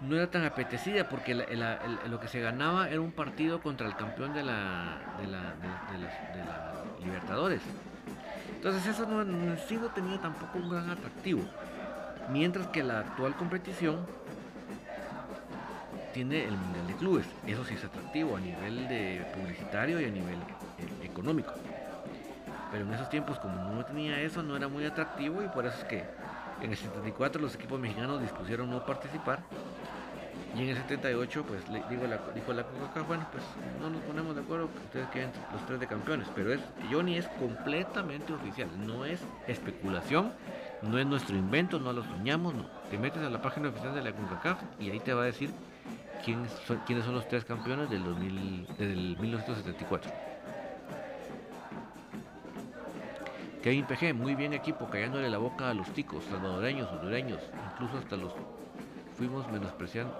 [0.00, 4.32] no era tan apetecida porque lo que se ganaba era un partido contra el campeón
[4.32, 5.54] de la, de la,
[7.04, 7.62] Libertadores.
[8.54, 9.56] Entonces eso no, no
[9.94, 11.42] tenía tampoco un gran atractivo.
[12.30, 14.06] Mientras que la actual competición
[16.12, 17.26] tiene el Mundial de Clubes.
[17.46, 21.52] Eso sí es atractivo a nivel de publicitario y a nivel eh, económico.
[22.70, 25.76] Pero en esos tiempos como no tenía eso, no era muy atractivo y por eso
[25.78, 26.04] es que
[26.62, 29.40] en el 74 los equipos mexicanos dispusieron no participar.
[30.56, 33.44] Y en el 78, pues le, digo la, dijo la Coca, bueno, pues
[33.80, 36.26] no nos ponemos de acuerdo, ustedes queden los tres de campeones.
[36.34, 40.32] Pero es, Johnny es completamente oficial, no es especulación
[40.82, 42.64] no es nuestro invento, no lo soñamos, no.
[42.90, 45.50] Te metes a la página oficial de la CONCACAF y ahí te va a decir
[46.66, 50.10] son, quiénes son los tres campeones del, 2000, del 1974.
[53.62, 57.40] Kevin PG, muy bien equipo, callándole la boca a los ticos, salvadoreños, hondureños,
[57.72, 58.32] incluso hasta los
[59.18, 60.14] fuimos menospreciando,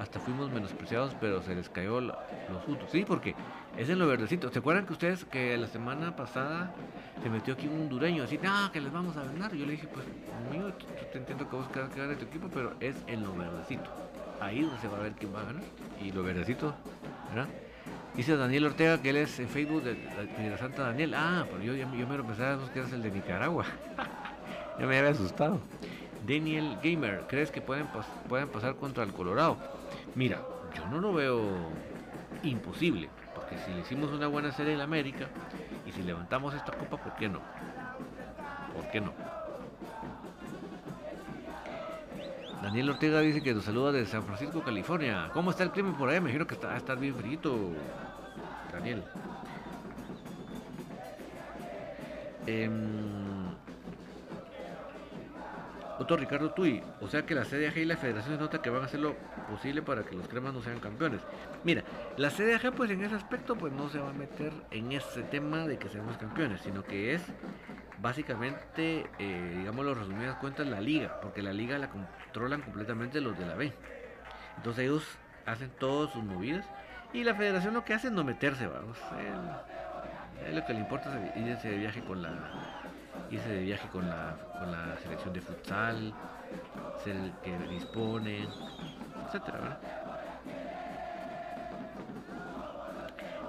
[0.00, 2.16] hasta fuimos menospreciados, pero se les cayó los
[2.66, 2.88] juntos.
[2.90, 3.36] Sí, porque
[3.76, 4.50] es en lo verdecito.
[4.50, 6.72] ¿Se acuerdan que ustedes que la semana pasada
[7.22, 9.54] se metió aquí un hondureño así, no, que les vamos a ganar?
[9.54, 10.04] Yo le dije, pues,
[10.48, 10.72] amigo,
[11.12, 14.05] te entiendo que vos querés quedar de tu equipo, pero es en lo verdecito.
[14.40, 15.62] Ahí se va a ver quién va a ganar.
[16.02, 16.74] Y lo verdecito,
[17.30, 17.48] ¿verdad?
[18.16, 19.96] Dice Daniel Ortega que él es en Facebook de,
[20.48, 21.14] la Santa Daniel.
[21.14, 23.64] Ah, pero yo, yo, me lo pensaba que eres el de Nicaragua.
[24.78, 25.60] ya me había asustado.
[26.26, 27.86] Daniel Gamer, ¿crees que pueden,
[28.28, 29.58] pueden pasar contra el Colorado?
[30.14, 30.40] Mira,
[30.74, 31.42] yo no lo veo
[32.42, 33.08] imposible.
[33.34, 35.28] Porque si le hicimos una buena serie en América
[35.86, 37.40] y si levantamos esta copa, ¿por qué no?
[38.74, 39.12] ¿Por qué no?
[42.66, 45.30] Daniel Ortega dice que nos saluda de San Francisco, California.
[45.32, 46.16] ¿Cómo está el clima por ahí?
[46.16, 47.38] Me imagino que está, bien frío,
[48.72, 49.04] Daniel.
[52.48, 52.68] Eh,
[55.98, 58.82] otro Ricardo Tui, o sea que la CDAG y la Federación se nota que van
[58.82, 59.14] a hacer lo
[59.48, 61.20] posible para que los cremas no sean campeones.
[61.64, 61.82] Mira,
[62.16, 65.66] la CDAG pues en ese aspecto pues no se va a meter en ese tema
[65.66, 67.22] de que seamos campeones, sino que es
[67.98, 73.38] básicamente, eh, digamos, los resumidas cuentas, la liga, porque la liga la controlan completamente los
[73.38, 73.72] de la B.
[74.58, 75.04] Entonces ellos
[75.46, 76.66] hacen todas sus movidas
[77.12, 78.98] y la federación lo que hace es no meterse, vamos.
[80.52, 82.30] lo que le importa es irse de viaje con la
[83.30, 84.96] irse de viaje con la, con la
[85.32, 86.14] de futsal,
[87.02, 88.46] ser el que dispone,
[89.32, 89.78] ¿verdad?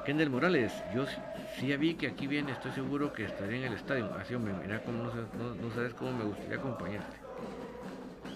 [0.05, 3.73] Kendall Morales, yo sí ya vi que aquí viene, estoy seguro que estaría en el
[3.73, 4.09] estadio.
[4.17, 7.17] Así, hombre, mira cómo no, no, sabes cómo me gustaría acompañarte.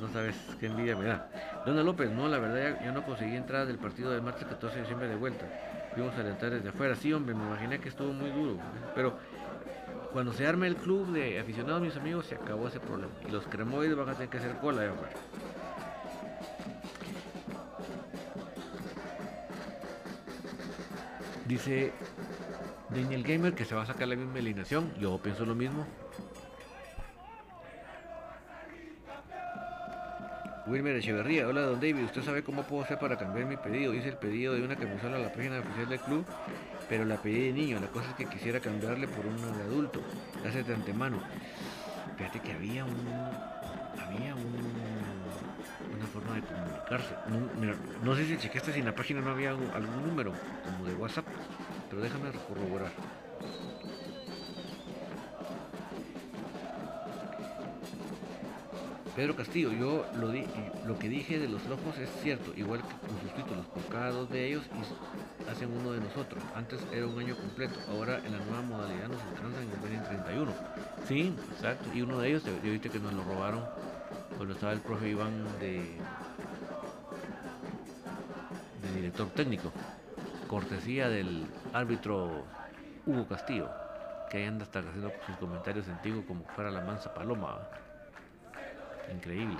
[0.01, 1.30] No sabes qué envidia me da.
[1.65, 4.82] Dona López, no, la verdad ya, no conseguí entrada del partido del martes 14 de
[4.82, 5.45] diciembre de vuelta.
[5.93, 6.95] Fuimos a alentar desde afuera.
[6.95, 8.58] Sí, hombre, me imaginé que estuvo muy duro.
[8.95, 9.17] Pero
[10.12, 13.13] cuando se arme el club de aficionados, mis amigos, se acabó ese problema.
[13.28, 15.13] Y los cremoides van a tener que hacer cola de afuera.
[21.45, 21.91] Dice
[22.89, 24.93] Daniel Gamer que se va a sacar la misma alineación.
[25.00, 25.86] Yo pienso lo mismo.
[30.71, 33.93] Wilmer Echeverría, hola don David, ¿usted sabe cómo puedo hacer para cambiar mi pedido?
[33.93, 36.25] Hice el pedido de una camisola a la página oficial del club,
[36.88, 40.01] pero la pedí de niño, la cosa es que quisiera cambiarle por una de adulto,
[40.47, 41.19] hace de antemano.
[42.17, 43.05] Fíjate que había un...
[43.99, 44.55] había un...
[45.93, 47.15] una forma de comunicarse.
[48.01, 50.31] No, sé si chequeaste si en la página no había algún número,
[50.63, 51.25] como de WhatsApp,
[51.89, 52.91] pero déjame corroborar.
[59.15, 60.45] Pedro Castillo, yo lo, di,
[60.86, 64.10] lo que dije de los locos es cierto, igual que con sus títulos, por cada
[64.12, 64.63] dos de ellos
[65.50, 66.41] hacen uno de nosotros.
[66.56, 70.52] Antes era un año completo, ahora en la nueva modalidad nos alcanzan en 31.
[71.08, 73.65] Sí, exacto, y uno de ellos, yo viste que nos lo robaron
[74.38, 75.84] cuando estaba el profe Iván de,
[78.95, 79.71] director técnico,
[80.47, 82.45] cortesía del árbitro
[83.06, 83.69] Hugo Castillo,
[84.30, 87.60] que ahí anda hasta haciendo sus comentarios antiguos como fuera la mansa paloma.
[89.09, 89.57] Increíble.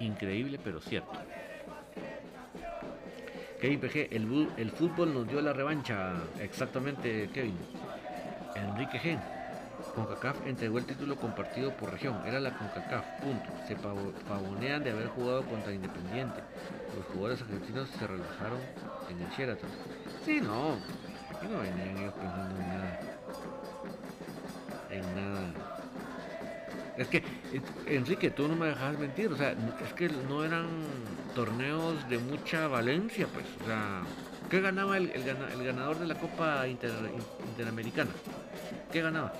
[0.00, 1.18] Increíble, pero cierto.
[3.60, 6.14] Kevin PG, el, el fútbol nos dio la revancha.
[6.40, 7.56] Exactamente, Kevin.
[8.54, 9.39] Enrique G.
[10.06, 12.16] CONCACAF entregó el título compartido por región.
[12.26, 13.50] Era la CONCACAF, punto.
[13.68, 16.40] Se pavonean de haber jugado contra Independiente.
[16.96, 18.58] Los jugadores argentinos se relajaron
[19.10, 19.70] en el Sheraton.
[20.24, 20.78] Sí, no.
[21.34, 23.00] Aquí no venían ellos pensando en nada.
[24.90, 25.52] En nada.
[26.96, 27.22] Es que,
[27.86, 29.28] Enrique, tú no me dejas mentir.
[29.32, 29.52] O sea,
[29.84, 30.66] es que no eran
[31.34, 33.46] torneos de mucha valencia, pues.
[33.62, 34.02] O sea,
[34.50, 35.10] ¿qué ganaba el,
[35.64, 38.10] ganador de la Copa Interamericana?
[38.92, 39.32] ¿Qué ganaba?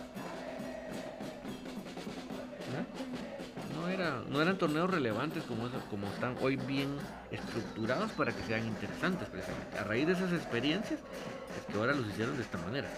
[4.29, 6.97] No eran torneos relevantes como, como están hoy bien
[7.31, 9.79] estructurados para que sean interesantes precisamente.
[9.79, 12.89] A raíz de esas experiencias es que ahora los hicieron de esta manera.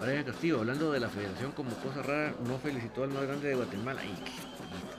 [0.00, 3.54] Ahora Castillo, hablando de la federación como cosa rara, no felicitó al más grande de
[3.54, 4.02] Guatemala.
[4.04, 4.14] Y,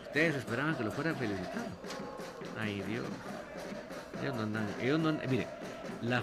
[0.03, 1.75] ustedes esperaban que lo fueran felicitando.
[2.59, 3.05] Ay Dios.
[4.21, 5.47] Ellos no andan, ellos no andan, mire,
[6.01, 6.21] la,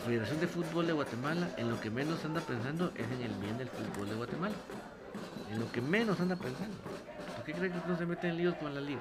[0.00, 3.58] Federación de Fútbol de Guatemala en lo que menos anda pensando es en el bien
[3.58, 4.54] del fútbol de Guatemala.
[5.50, 6.76] En lo que menos anda pensando.
[7.34, 9.00] ¿Por qué creen que no se meten en líos con la liga?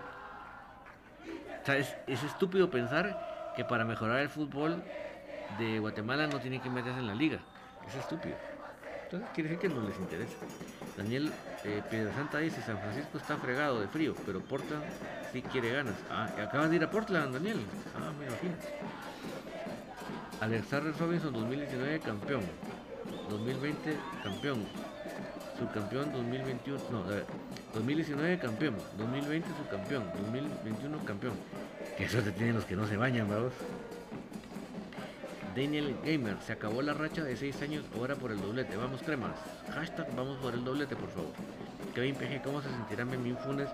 [1.61, 4.83] O sea, es, estúpido pensar que para mejorar el fútbol
[5.59, 7.39] de Guatemala no tienen que meterse en la liga.
[7.88, 8.35] Es estúpido.
[9.03, 10.33] Entonces quiere decir que no les interesa.
[10.97, 11.31] Daniel
[11.63, 14.83] eh, Santa dice, San Francisco está fregado de frío, pero Portland
[15.31, 15.95] sí quiere ganas.
[16.09, 17.59] Ah, acaban de ir a Portland, Daniel.
[17.95, 18.55] Ah, me imagino.
[20.41, 22.41] Alexander Robinson 2019 campeón,
[23.30, 24.65] 2020 campeón,
[25.58, 27.26] subcampeón 2021, no, a ver,
[27.74, 31.34] 2019 campeón, 2020 subcampeón, 2021 campeón.
[31.98, 33.54] Que suerte tienen los que no se bañan, vamos.
[35.56, 38.76] Daniel Gamer, se acabó la racha de 6 años, ahora por el doblete.
[38.76, 39.32] Vamos, cremas.
[39.74, 41.32] Hashtag vamos por el doblete, por favor.
[41.93, 43.69] Kevin PG, ¿cómo se sentirá Memín Funes?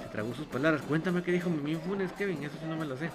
[0.00, 0.82] Se tragó sus palabras.
[0.82, 3.10] Cuéntame qué dijo Memín Funes, Kevin, eso sí no me lo sé.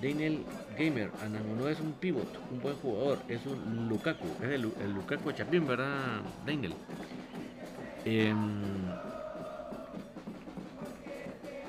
[0.00, 0.44] Daniel
[0.78, 1.10] Gamer,
[1.56, 4.62] no es un pivot, un buen jugador, es un Lukaku, es el,
[4.94, 6.74] Lukaku Chapín, ¿verdad, Daniel?
[8.04, 8.36] Em,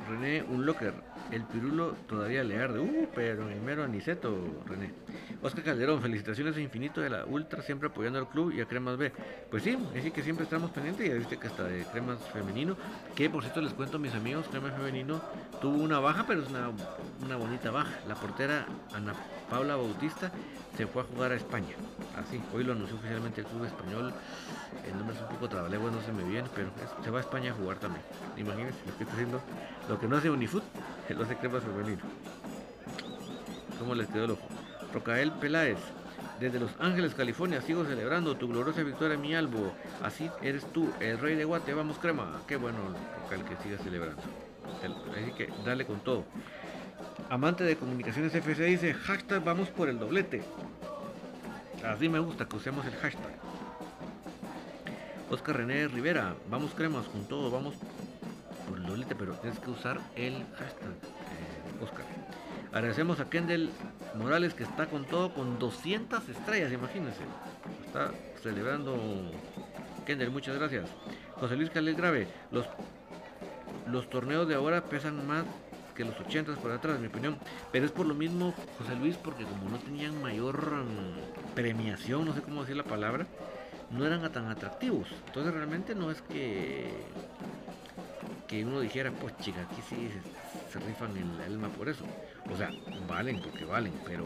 [0.09, 0.93] René, un locker,
[1.31, 4.93] el pirulo todavía le arde, uh, pero el mero aniceto, René.
[5.41, 8.97] Oscar Calderón, felicitaciones a Infinito de la Ultra, siempre apoyando al club y a Cremas
[8.97, 9.11] B.
[9.49, 12.75] Pues sí, decir que siempre estamos pendientes, ya viste que hasta de Cremas Femenino,
[13.15, 15.21] que por cierto les cuento a mis amigos, Cremas Femenino
[15.61, 16.71] tuvo una baja, pero es una,
[17.23, 17.99] una bonita baja.
[18.07, 19.13] La portera Ana
[19.49, 20.31] Paula Bautista
[20.75, 21.75] se fue a jugar a España.
[22.15, 24.13] Así, hoy lo anunció oficialmente el club español.
[24.85, 26.69] El nombre es un poco trabalego, no se me viene, pero
[27.03, 28.03] se va a España a jugar también.
[28.37, 29.41] Imagínense, lo estoy haciendo.
[29.89, 30.63] Lo que no hace Unifoot,
[31.09, 32.01] lo hace Cremas Femenino.
[33.79, 34.37] ¿Cómo les quedó el?
[34.93, 35.77] Rocael Peláez,
[36.39, 39.73] desde Los Ángeles, California, sigo celebrando tu gloriosa victoria, mi albo.
[40.03, 42.41] Así eres tú, el rey de Guate, vamos crema.
[42.47, 42.77] Qué bueno,
[43.23, 44.21] Rocael, que sigas celebrando.
[45.15, 46.25] Así que dale con todo.
[47.29, 50.41] Amante de comunicaciones FC dice, hashtag vamos por el doblete.
[51.85, 53.33] Así me gusta que usemos el hashtag.
[55.29, 57.75] Oscar René Rivera, vamos cremas con todo, vamos
[58.67, 62.05] por el doblete, pero tienes que usar el hashtag, eh, Oscar.
[62.71, 63.69] Agradecemos a Kendall
[64.15, 67.21] Morales que está con todo con 200 estrellas, imagínense.
[67.85, 69.31] está celebrando
[70.05, 70.89] Kendall, muchas gracias.
[71.35, 72.65] José Luis Calés Grave, los,
[73.91, 75.45] los torneos de ahora pesan más
[75.97, 77.37] que los 80 por atrás, en mi opinión.
[77.71, 82.33] Pero es por lo mismo, José Luis, porque como no tenían mayor mm, premiación, no
[82.33, 83.25] sé cómo decir la palabra,
[83.89, 85.07] no eran tan atractivos.
[85.25, 86.91] Entonces realmente no es que
[88.47, 90.09] que uno dijera, pues chica, aquí sí
[90.71, 92.05] se, rifan el alma por eso.
[92.49, 92.71] O sea,
[93.05, 94.25] valen porque valen, pero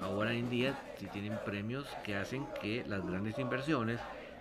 [0.00, 3.98] ahora en día sí tienen premios que hacen que las grandes inversiones,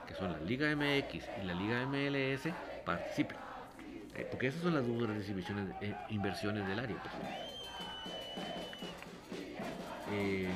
[0.08, 2.53] que son la Liga MX y la Liga MLS,
[2.86, 3.45] participen.
[4.18, 6.95] Eh, porque esas son las dos grandes inversiones, eh, inversiones del área.
[10.11, 10.49] Eh,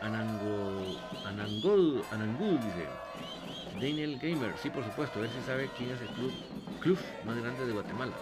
[0.00, 0.96] Anangol,
[2.10, 2.86] Anangol, dice.
[3.74, 6.08] Daniel Gamer, sí por supuesto, él sí sabe quién es el
[6.80, 8.12] club más grande de Guatemala.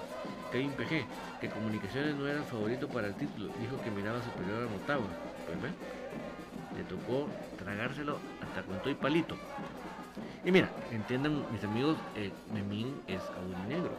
[0.51, 1.05] Kevin PG,
[1.41, 5.07] que Comunicaciones no era favorito para el título, dijo que miraba superior a Motagua.
[5.47, 5.71] Pues ve,
[6.77, 9.37] le tocó tragárselo hasta con todo y palito.
[10.45, 13.93] Y mira, entiendan mis amigos, eh, Memín es aurinegro.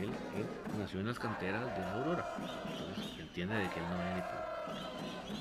[0.00, 0.46] Él, él,
[0.78, 2.24] nació en las canteras de la Aurora.
[2.70, 4.40] Entonces entiende de que él no es ni por,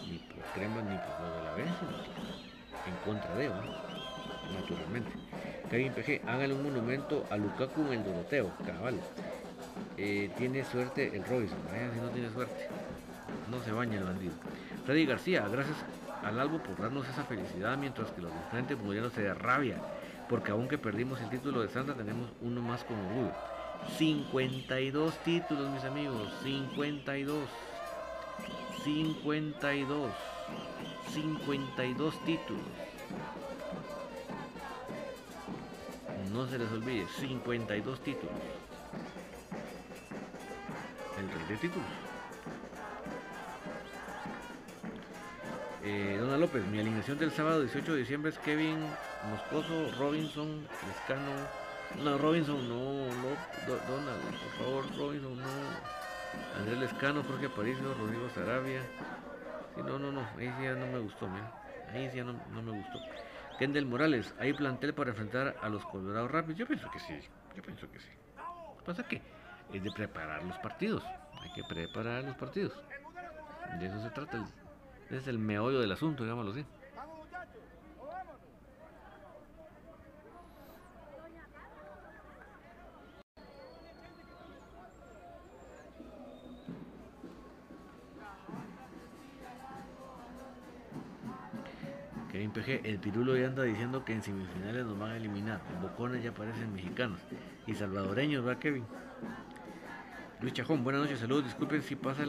[0.10, 1.68] ni por crema ni por lo de la vez,
[2.88, 3.52] en contra de él,
[4.60, 5.12] naturalmente.
[5.70, 9.00] Kevin PG, hágale un monumento a Lukaku en el Doroteo, cabal.
[9.98, 11.60] Eh, tiene suerte el Robinson.
[11.70, 12.68] Vaya si no tiene suerte.
[13.50, 14.34] No se baña el bandido.
[14.86, 15.78] Freddy García, gracias
[16.24, 19.78] al Albo por darnos esa felicidad mientras que los de frente murieron de rabia.
[20.30, 23.32] Porque aunque perdimos el título de Santa, tenemos uno más como orgullo.
[23.98, 26.34] 52 títulos, mis amigos.
[26.44, 27.38] 52.
[28.84, 30.12] 52.
[31.14, 32.64] 52 títulos.
[36.34, 38.34] No se les olvide, 52 títulos
[41.32, 41.88] el títulos.
[45.84, 48.80] Eh, Dona López, mi alineación del sábado 18 de diciembre es Kevin
[49.30, 51.32] Moscoso, Robinson, Lescano.
[52.04, 56.58] No, Robinson no, no, Donald, por favor, Robinson no.
[56.58, 58.82] Andrés Lescano, Jorge Aparicio, Rodrigo Sarabia.
[59.76, 61.52] no, no, no, ahí sí ya no me gustó, mira.
[61.92, 63.00] Ahí sí ya no, me gustó.
[63.60, 66.60] Kendall Morales, ¿hay plantel para enfrentar a los Colorados Rápidos?
[66.60, 67.20] Yo pienso que sí,
[67.56, 68.10] yo pienso que sí.
[68.86, 69.22] Pasa que
[69.74, 71.04] es de preparar los partidos.
[71.42, 72.74] Hay que preparar los partidos.
[73.80, 74.46] De eso se trata.
[75.08, 76.66] Ese es el meollo del asunto, digámoslo así.
[92.32, 95.62] Kevin PG, el pirulo ya anda diciendo que en semifinales nos van a eliminar.
[95.82, 97.20] Bocones ya parecen mexicanos
[97.68, 98.86] y salvadoreños, ¿va Kevin?
[100.44, 101.46] Luis Chajón, buenas noches, saludos.
[101.46, 102.26] Disculpen si pasa,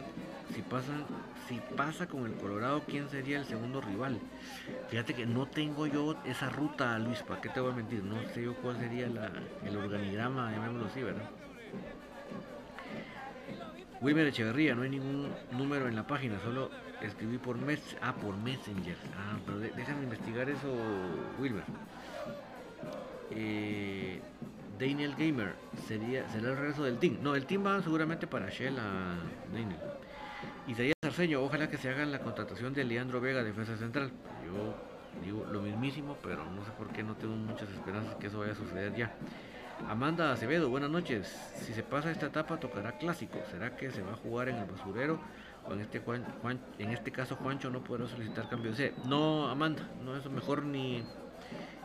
[0.55, 0.93] si pasa,
[1.49, 4.21] si pasa con el Colorado, ¿quién sería el segundo rival?
[4.89, 8.05] Fíjate que no tengo yo esa ruta, Luis, ¿para qué te voy a mentir?
[8.05, 11.29] No sé yo cuál sería el organigrama, llamémoslo así, ¿verdad?
[14.01, 16.71] Wilmer Echeverría, no hay ningún número en la página, solo
[17.03, 18.97] escribí por mes, ah, por Messenger.
[19.17, 20.73] Ah, pero déjame investigar eso,
[21.41, 21.65] Wilmer.
[23.33, 24.21] Eh,
[24.79, 25.55] Daniel Gamer
[25.87, 27.19] sería, será el regreso del team.
[27.23, 29.17] No, el team va seguramente para Shell a
[29.53, 29.79] Daniel.
[30.67, 34.11] Isaías Arceño, ojalá que se haga la contratación de Leandro Vega, defensa central.
[34.45, 34.75] Yo
[35.23, 38.53] digo lo mismísimo, pero no sé por qué no tengo muchas esperanzas que eso vaya
[38.53, 39.15] a suceder ya.
[39.89, 41.29] Amanda Acevedo, buenas noches.
[41.57, 43.39] Si se pasa esta etapa tocará clásico.
[43.51, 45.21] ¿Será que se va a jugar en el basurero?
[45.69, 46.25] O en este, Juan,
[46.79, 48.95] en este caso Juancho no podrá solicitar cambio de sede.
[49.07, 51.05] No, Amanda, no es mejor ni,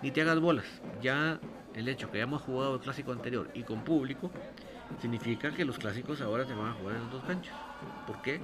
[0.01, 0.65] ni te hagas bolas.
[1.01, 1.39] Ya
[1.75, 4.31] el hecho que hayamos jugado el clásico anterior y con público,
[5.01, 7.53] significa que los clásicos ahora se van a jugar en los dos canchos.
[8.07, 8.39] ¿Por qué?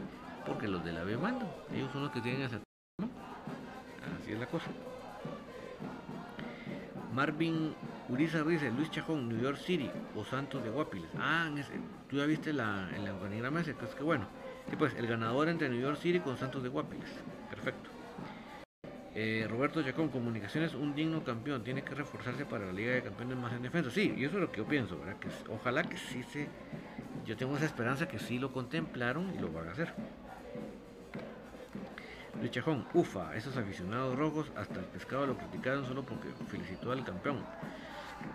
[0.46, 1.50] Porque los de la B mandan.
[1.74, 2.60] Ellos son los que tienen esa...
[4.22, 4.68] Así es la cosa.
[7.14, 7.74] Marvin
[8.10, 11.10] Uriza dice Luis Chajón, New York City o Santos de Guapiles.
[11.18, 11.50] Ah,
[12.10, 14.28] tú ya viste la, el organigrama ese, que es que bueno.
[14.70, 17.10] Sí, pues el ganador entre New York City con Santos de Guapiles.
[17.50, 17.95] Perfecto.
[19.18, 23.38] Eh, Roberto Chacón, Comunicaciones, un digno campeón, tiene que reforzarse para la Liga de Campeones
[23.38, 23.90] más en defensa.
[23.90, 25.16] Sí, y eso es lo que yo pienso, ¿verdad?
[25.16, 26.50] Que ojalá que sí se.
[27.26, 29.94] Yo tengo esa esperanza que sí lo contemplaron y lo van a hacer.
[32.42, 37.06] Luis Chajón, ufa, esos aficionados rojos hasta el pescado lo criticaron solo porque felicitó al
[37.06, 37.38] campeón.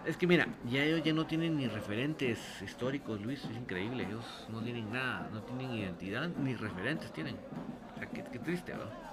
[0.06, 4.24] Es que mira, ya ellos ya no tienen ni referentes históricos, Luis, es increíble, ellos
[4.48, 7.36] no tienen nada, no tienen identidad, ni referentes tienen.
[8.32, 9.09] Qué triste, ¿verdad?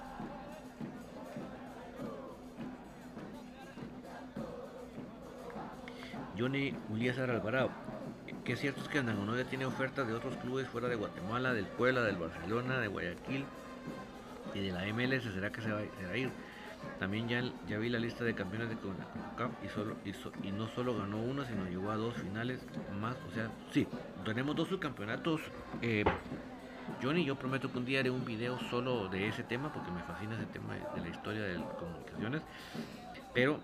[6.38, 7.70] Johnny Uliasar Alvarado.
[8.44, 11.66] Que es cierto es que ya tiene ofertas de otros clubes fuera de Guatemala, del
[11.66, 13.44] Puebla, del Barcelona, de Guayaquil
[14.54, 15.24] y de la MLS.
[15.24, 16.30] ¿Será que se va, a ir?
[16.98, 19.96] También ya, ya vi la lista de campeones de CONCACAF y, solo,
[20.42, 22.60] y, no solo ganó uno, sino llegó a dos finales
[23.00, 23.16] más.
[23.28, 23.86] O sea, sí,
[24.24, 25.40] tenemos dos subcampeonatos.
[25.82, 26.04] Eh,
[27.02, 30.02] Johnny, yo prometo que un día haré un video solo de ese tema porque me
[30.02, 32.42] fascina ese tema de, la historia de las comunicaciones.
[33.34, 33.60] Pero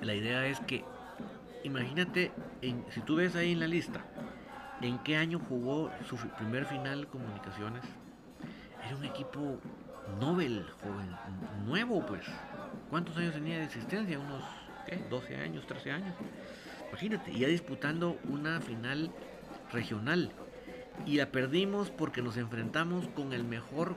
[0.00, 0.84] la idea es que,
[1.64, 2.32] imagínate,
[2.90, 4.04] si tú ves ahí en la lista,
[4.80, 7.82] ¿en qué año jugó su primer final comunicaciones?
[8.86, 9.58] Era un equipo
[10.20, 11.16] Nobel, joven,
[11.66, 12.22] nuevo pues.
[12.90, 14.18] ¿Cuántos años tenía de existencia?
[14.18, 14.42] Unos,
[14.86, 15.02] ¿qué?
[15.08, 16.14] 12 años, 13 años.
[16.90, 19.10] Imagínate, ya disputando una final
[19.72, 20.32] regional.
[21.06, 23.96] Y la perdimos porque nos enfrentamos con el mejor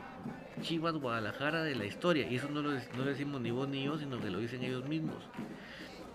[0.62, 2.30] Chivas Guadalajara de la historia.
[2.30, 4.64] Y eso no lo, no lo decimos ni vos ni yo, sino que lo dicen
[4.64, 5.18] ellos mismos.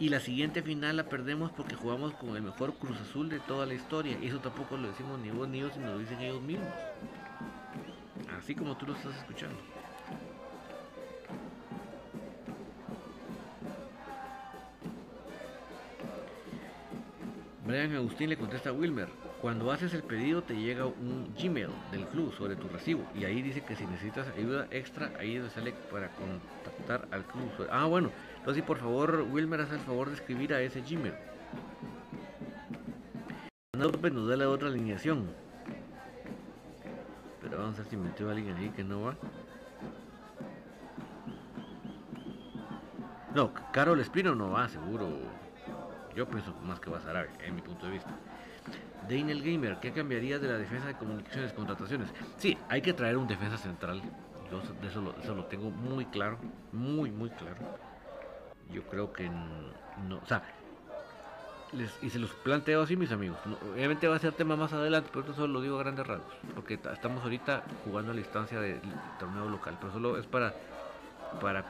[0.01, 3.67] Y la siguiente final la perdemos porque jugamos con el mejor Cruz Azul de toda
[3.67, 4.17] la historia.
[4.23, 6.73] Y eso tampoco lo decimos ni vos ni yo, sino lo dicen ellos mismos.
[8.39, 9.59] Así como tú lo estás escuchando.
[17.67, 19.11] Brian Agustín le contesta a Wilmer,
[19.43, 23.43] cuando haces el pedido te llega un Gmail del club sobre tu recibo y ahí
[23.43, 27.69] dice que si necesitas ayuda extra, ahí donde sale para contactar al club.
[27.71, 31.15] Ah, bueno, entonces por favor Wilmer haz el favor de escribir a ese Gmail.
[33.79, 35.27] López nos da la otra alineación.
[37.41, 39.17] Pero vamos a ver si metió a alguien ahí que no va.
[43.35, 45.09] No, Carol Espino no va, seguro.
[46.15, 48.11] Yo pienso más que va a Sarabia, en mi punto de vista.
[49.09, 52.11] Daniel Gamer, ¿qué cambiaría de la defensa de comunicaciones, contrataciones?
[52.37, 54.03] Sí, hay que traer un defensa central.
[54.51, 56.39] Yo eso lo, tengo muy claro,
[56.73, 57.57] muy, muy claro.
[58.73, 60.43] Yo creo que no, o sea,
[62.03, 63.39] y se los planteo así, mis amigos.
[63.73, 66.35] obviamente va a ser tema más adelante, pero esto solo lo digo a grandes rasgos,
[66.55, 68.81] porque estamos ahorita jugando a la instancia del
[69.19, 70.53] torneo local, pero solo es para,
[71.41, 71.65] para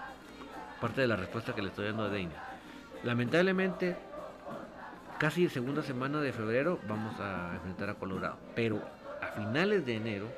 [0.81, 2.31] parte de la respuesta que le estoy dando a Dana.
[3.05, 3.97] Lamentablemente,
[5.18, 8.39] casi segunda semana de febrero vamos a enfrentar a Colorado.
[8.55, 8.81] Pero
[9.20, 10.28] a finales de enero,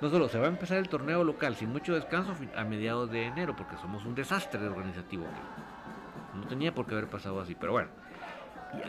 [0.00, 3.24] no solo se va a empezar el torneo local sin mucho descanso a mediados de
[3.24, 5.24] enero, porque somos un desastre organizativo.
[6.34, 7.88] No tenía por qué haber pasado así, pero bueno.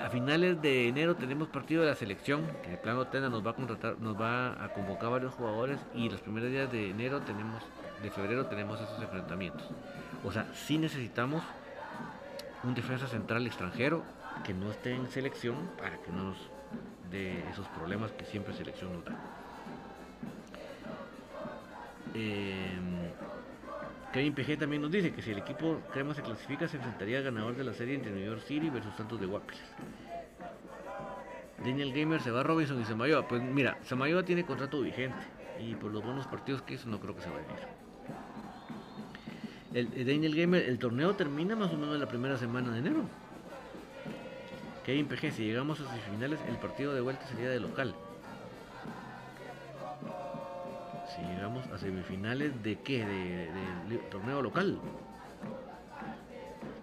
[0.03, 3.51] a finales de enero tenemos partido de la selección, que el plano Tena nos va
[3.51, 7.63] a contratar, a convocar varios jugadores y los primeros días de enero tenemos,
[8.01, 9.65] de febrero tenemos esos enfrentamientos.
[10.25, 11.43] O sea, sí necesitamos
[12.63, 14.03] un defensa central extranjero
[14.43, 16.37] que no esté en selección para que no nos
[17.09, 19.15] dé esos problemas que siempre selección nos da.
[22.17, 23.13] Em,
[24.11, 27.25] Kevin PG también nos dice que si el equipo Crema se clasifica se enfrentaría al
[27.25, 29.61] ganador de la serie entre New York City versus Santos de Guapiles.
[31.63, 33.27] Daniel Gamer se va a Robinson y Samayoa.
[33.27, 35.19] Pues mira, Samayoa tiene contrato vigente
[35.59, 37.53] y por los buenos partidos que hizo no creo que se vaya a
[39.75, 39.87] ir.
[39.95, 43.03] El, Daniel Gamer, el torneo termina más o menos la primera semana de enero.
[44.83, 47.93] Kevin PG, si llegamos a semifinales, el partido de vuelta sería de local.
[51.17, 53.05] Si llegamos a semifinales, ¿de qué?
[53.05, 54.79] De, torneo local.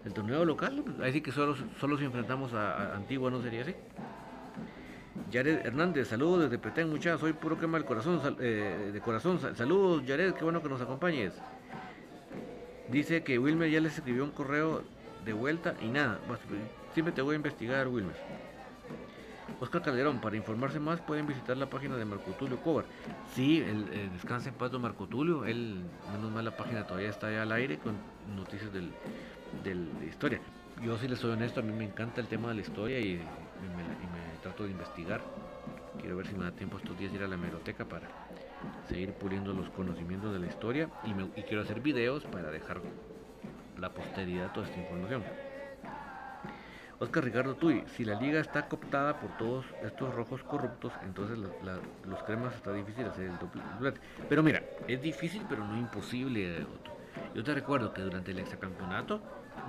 [0.05, 3.75] El torneo local, ahí sí que solo, solo si enfrentamos a, Antigua, ¿no sería así?
[5.31, 10.05] Yared Hernández, saludos desde Petén, muchachos, soy puro quema del corazón, eh, de corazón, saludos
[10.05, 11.33] Yared, qué bueno que nos acompañes.
[12.91, 14.83] Dice que Wilmer ya les escribió un correo
[15.25, 16.19] de vuelta y nada,
[16.93, 18.15] Siempre te voy a investigar, Wilmer.
[19.65, 22.85] Oscar Calderón, para informarse más pueden visitar la página de Marco Tulio Cobar.
[23.35, 27.29] Sí, el, descansa en paz de Marco Tulio, él, menos mal la página todavía está
[27.29, 27.97] ahí al aire con
[28.37, 28.93] noticias del,
[29.63, 30.41] de historia.
[30.83, 33.15] Yo sí les soy honesto, a mí me encanta el tema de la historia y,
[33.15, 35.23] me, trato de investigar.
[35.99, 38.09] Quiero ver si me da tiempo estos días ir a la hemeroteca para
[38.87, 42.83] seguir puliendo los conocimientos de la historia y, y quiero hacer videos para dejar
[43.79, 45.23] la posteridad toda esta información.
[47.01, 52.23] Oscar Ricardo Tuy, si la liga está cooptada por todos estos rojos corruptos, entonces los
[52.23, 53.95] cremas está difícil hacer el doble.
[54.29, 56.67] Pero mira, es difícil pero no imposible.
[57.35, 59.21] Yo te recuerdo que durante el exacampeonato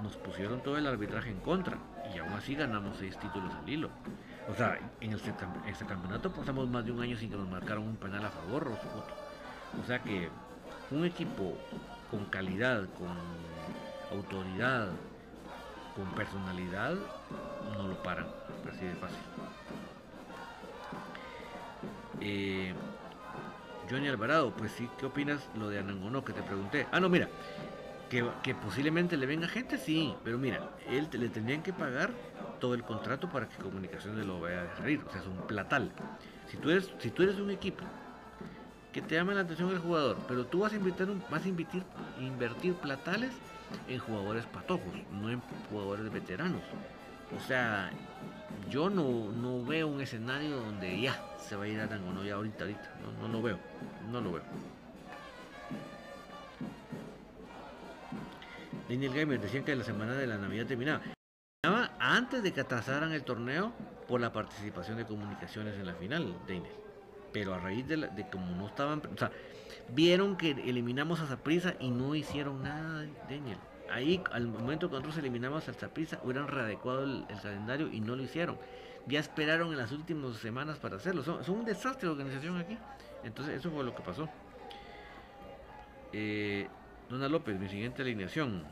[0.04, 1.78] nos pusieron todo el arbitraje en contra
[2.14, 3.90] y aún así ganamos seis títulos al hilo.
[4.50, 5.22] O sea, en el
[5.68, 8.72] exacampeonato pasamos más de un año sin que nos marcaran un penal a favor,
[9.82, 10.30] O sea que
[10.92, 11.58] un equipo
[12.12, 13.18] con calidad, con
[14.12, 14.90] autoridad,
[15.96, 16.96] con personalidad
[17.78, 18.28] no lo paran,
[18.70, 19.18] así de fácil.
[22.22, 22.74] Eh,
[23.90, 26.88] Johnny Alvarado, pues sí, ¿qué opinas lo de Anangonó que te pregunté?
[26.92, 27.30] Ah, no, mira,
[28.10, 32.12] Que, posiblemente le venga gente, sí, pero mira, él le tendrían que pagar
[32.60, 35.92] todo el contrato para que Comunicaciones lo vaya a salir, o sea, es un platal.
[36.50, 37.84] Si tú eres, si tú eres un equipo
[38.94, 41.84] que te llama la atención el jugador, pero tú vas a invertir, vas a invertir,
[42.20, 43.32] invertir platales
[43.88, 46.62] en jugadores patojos, no en jugadores veteranos.
[47.36, 47.92] O sea,
[48.70, 52.24] yo no, no veo un escenario donde ya se va a ir a Tango, no,
[52.24, 53.60] ya ahorita, ahorita, no, no lo veo,
[54.12, 54.44] no lo veo.
[58.88, 61.02] Daniel Gamer decían que la semana de la Navidad terminaba.
[61.62, 63.74] Terminaba antes de que atrasaran el torneo
[64.08, 66.72] por la participación de comunicaciones en la final, Daniel.
[67.34, 69.32] Pero a raíz de, de como no estaban, o sea,
[69.90, 73.58] vieron que eliminamos a Zaprisa y no hicieron nada, Daniel.
[73.92, 78.24] Ahí, al momento que nosotros eliminamos a Zaprisa, hubieran readecuado el, calendario y no lo
[78.24, 78.58] hicieron.
[79.08, 81.24] Ya esperaron en las últimas semanas para hacerlo.
[81.24, 82.78] Son, un desastre de organización aquí.
[83.24, 84.28] Entonces, eso fue lo que pasó.
[86.12, 86.68] Eh,
[87.10, 88.64] Dona López, mi siguiente alineación.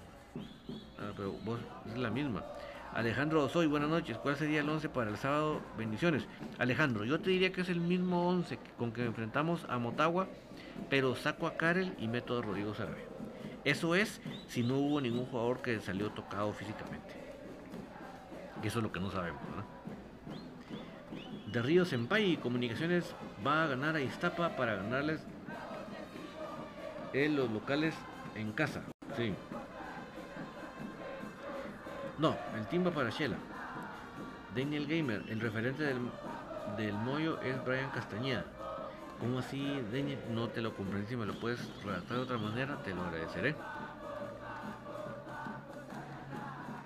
[0.97, 2.43] Ah, pero vos es la misma.
[2.93, 4.18] Alejandro Osoy, buenas noches.
[4.18, 5.61] ¿Cuál sería el 11 para el sábado?
[5.78, 6.28] Bendiciones.
[6.59, 10.28] Alejandro, yo te diría que es el mismo 11 con que enfrentamos a Motagua,
[10.89, 13.05] pero saco a Karel y meto a Rodrigo Sarabia.
[13.63, 17.15] Eso es si no hubo ningún jugador que salió tocado físicamente.
[18.61, 19.41] Eso es lo que no sabemos.
[21.47, 23.13] De Río Senpai Comunicaciones
[23.45, 25.21] va a ganar a Iztapa para ganarles
[27.13, 27.93] en los locales
[28.36, 28.82] en casa,
[29.15, 29.34] sí.
[32.17, 33.38] No, el timba para Shela.
[34.55, 35.97] Daniel Gamer, el referente del,
[36.78, 38.45] del Moyo es Brian Castañeda.
[39.24, 40.19] ¿Cómo así, Daniel?
[40.32, 41.07] No te lo comprendí.
[41.07, 43.55] Si me lo puedes redactar de otra manera, te lo agradeceré.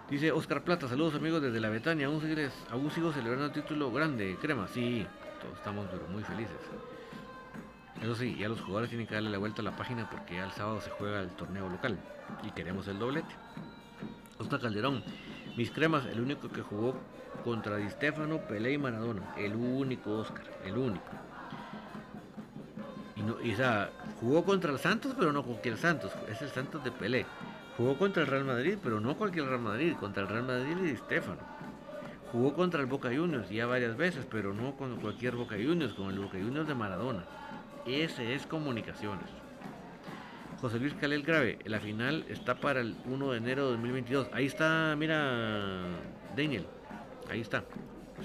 [0.08, 2.06] Dice Oscar Plata, saludos amigos desde la Betania.
[2.06, 2.22] Aún,
[2.70, 4.68] aún sigo celebrando el título grande, crema.
[4.68, 5.04] Sí,
[5.42, 6.60] todos estamos pero muy felices.
[8.04, 10.46] Eso sí, ya los jugadores tienen que darle la vuelta a la página porque ya
[10.46, 11.98] el sábado se juega el torneo local
[12.44, 13.34] y queremos el doblete.
[14.38, 15.04] Oscar Calderón,
[15.58, 16.94] mis cremas, el único que jugó
[17.44, 19.34] contra Di Stefano, Pelé y Maradona.
[19.36, 21.04] El único Oscar, el único.
[23.28, 23.88] No, y o
[24.22, 27.26] jugó contra el Santos, pero no cualquier Santos, es el Santos de Pelé.
[27.76, 30.96] Jugó contra el Real Madrid, pero no cualquier Real Madrid, contra el Real Madrid y
[30.96, 31.42] Stefano.
[32.32, 36.10] Jugó contra el Boca Juniors ya varias veces, pero no con cualquier Boca Juniors, con
[36.10, 37.26] el Boca Juniors de Maradona.
[37.86, 39.30] Ese es Comunicaciones.
[40.62, 44.30] José Luis Calel Grave, la final está para el 1 de enero de 2022.
[44.32, 45.84] Ahí está, mira,
[46.34, 46.66] Daniel.
[47.30, 47.66] Ahí está.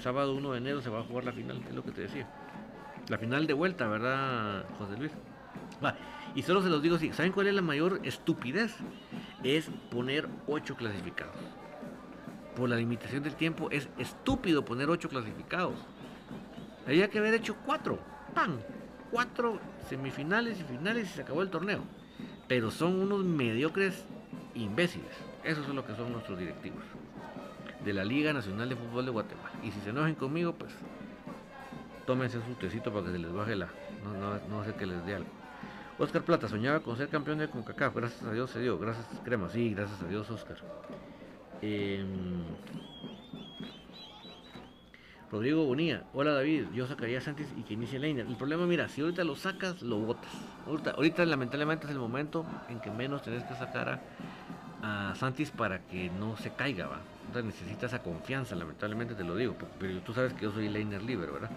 [0.00, 2.28] Sábado 1 de enero se va a jugar la final, es lo que te decía.
[3.09, 5.12] La final de vuelta, ¿verdad, José Luis?
[6.34, 8.74] y solo se los digo así, ¿saben cuál es la mayor estupidez?
[9.42, 11.34] Es poner 8 clasificados.
[12.57, 15.74] Por la limitación del tiempo es estúpido poner 8 clasificados.
[16.86, 17.98] Había que haber hecho 4.
[18.34, 18.59] ¡Pam!
[19.12, 21.84] cuatro semifinales y finales y se acabó el torneo.
[22.48, 24.05] Pero son unos mediocres
[24.55, 25.12] imbéciles.
[25.44, 26.82] Eso es lo que son nuestros directivos
[27.84, 29.53] de la Liga Nacional de Fútbol de Guatemala.
[29.62, 30.72] Y si se enojen conmigo, pues
[32.07, 33.68] tómense su tecito para que se les baje la.
[34.05, 35.30] No, no, no sé que les dé algo.
[35.98, 37.94] Oscar Plata soñaba con ser campeón de CONCACAF.
[37.94, 38.78] Gracias a Dios se dio.
[38.78, 39.48] Gracias, Crema.
[39.48, 40.57] Sí, gracias a Dios, Oscar.
[41.61, 42.05] Eh,
[45.32, 48.26] Rodrigo Bonilla, hola David, yo sacaría a Santis y que inicie Leiner.
[48.26, 50.30] El problema, mira, si ahorita lo sacas, lo botas.
[50.66, 53.98] Ahorita, lamentablemente es el momento en que menos tenés que sacar
[54.82, 57.00] a, Santis para que no se caiga, va.
[57.26, 61.03] Entonces necesitas esa confianza, lamentablemente te lo digo, pero tú sabes que yo soy Leiner
[61.03, 61.50] Liber, ¿verdad?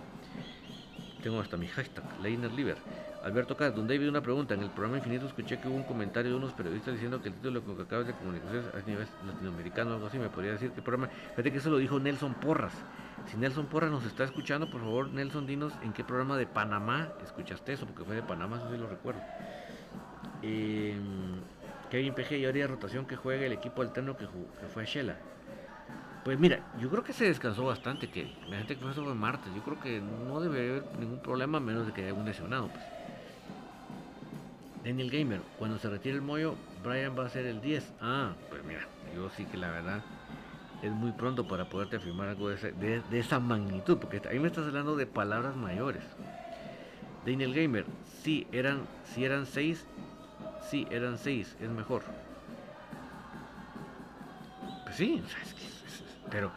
[1.25, 2.77] Tengo hasta mi hashtag, Leiner Liber.
[3.23, 4.53] Alberto Cas, donde David, una pregunta.
[4.53, 7.33] En el programa Infinito escuché que hubo un comentario de unos periodistas diciendo que el
[7.33, 10.19] título de acabas de comunicaciones a nivel latinoamericano o algo así.
[10.19, 11.11] Me podría decir el programa.
[11.31, 12.73] Fíjate que eso lo dijo Nelson Porras.
[13.25, 17.09] Si Nelson Porras nos está escuchando, por favor, Nelson, dinos en qué programa de Panamá
[17.23, 19.21] escuchaste eso, porque fue de Panamá, eso sí lo recuerdo.
[20.43, 20.95] Eh,
[21.89, 25.17] Kevin PG, y haría rotación que juegue el equipo alterno que, que fue a Shela.
[26.25, 29.53] Pues mira, yo creo que se descansó bastante, que la gente que fue sobre martes,
[29.53, 32.67] yo creo que no debe haber ningún problema menos de que haya un lesionado.
[32.69, 32.83] Pues.
[34.83, 37.93] Daniel Gamer, cuando se retire el mollo, Brian va a ser el 10.
[38.01, 40.01] Ah, pues mira, yo sí que la verdad
[40.81, 44.95] es muy pronto para poderte afirmar algo de, esa magnitud, porque ahí me estás hablando
[44.95, 46.01] de palabras mayores.
[47.23, 47.85] Daniel Gamer,
[48.23, 48.81] sí eran,
[49.13, 49.85] si eran 6,
[50.71, 52.01] sí eran 6, es mejor.
[54.85, 55.21] Pues sí,
[56.29, 56.51] pero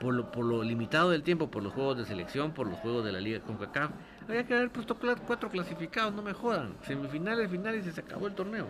[0.00, 3.04] por lo, por lo limitado del tiempo, por los juegos de selección, por los juegos
[3.04, 3.90] de la Liga con CACAF,
[4.28, 4.96] había que haber puesto
[5.26, 6.74] cuatro clasificados, no me jodan.
[6.82, 8.66] Semifinales, finales y se acabó el torneo.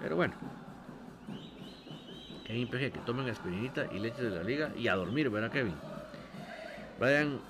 [0.00, 0.34] Pero bueno.
[2.44, 5.74] Kevin PG, que tomen aspirinita y leche de la liga y a dormir, ¿verdad, Kevin?
[6.98, 7.40] Brian,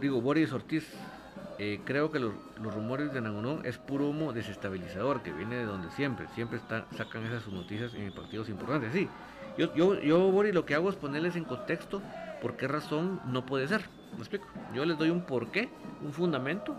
[0.00, 0.88] digo, Boris Ortiz
[1.58, 5.88] Eh, creo que los, rumores de Nangonó es puro humo desestabilizador que viene de donde
[5.92, 8.92] siempre, siempre está, sacan esas noticias en partidos importantes.
[8.92, 9.08] Sí,
[9.56, 12.02] yo, yo, yo, Boris, lo que hago es ponerles en contexto
[12.40, 13.82] por qué razón no puede ser.
[14.12, 14.46] ¿Me explico?
[14.74, 15.68] Yo les doy un porqué,
[16.02, 16.76] un fundamento,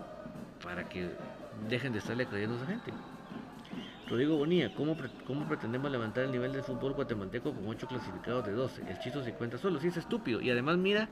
[0.62, 1.10] para que
[1.68, 2.92] dejen de estarle creyendo a esa gente.
[4.08, 4.96] Rodrigo Bonilla, ¿cómo,
[5.26, 8.82] ¿cómo, pretendemos levantar el nivel del fútbol guatemalteco con 8 clasificados de 12?
[8.88, 10.40] El chisto se cuenta solo, sí es estúpido.
[10.40, 11.08] Y además, mira,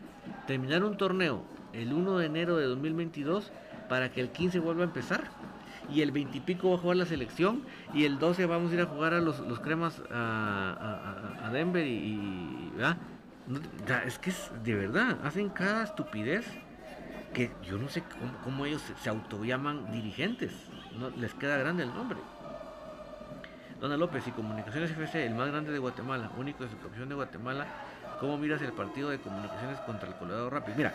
[0.47, 1.43] terminar un torneo
[1.73, 3.51] el 1 de enero de 2022
[3.89, 5.25] para que el 15 vuelva a empezar.
[5.91, 7.63] Y el 20 y pico va a jugar la selección.
[7.93, 11.87] Y el 12 vamos a ir a jugar a los, cremas a, Denver.
[11.87, 12.71] Y,
[14.07, 16.47] es que es de verdad, hacen cada estupidez
[17.35, 18.03] que yo no sé
[18.45, 20.53] cómo, ellos se, se autollaman dirigentes.
[21.19, 22.19] Les queda grande el nombre.
[23.81, 27.17] Dona López y Comunicaciones FC, el más grande de Guatemala, único de su capción de
[27.17, 27.67] Guatemala.
[28.21, 30.77] ¿Cómo miras el partido de comunicaciones contra el Colorado Rápido?
[30.77, 30.95] Mira,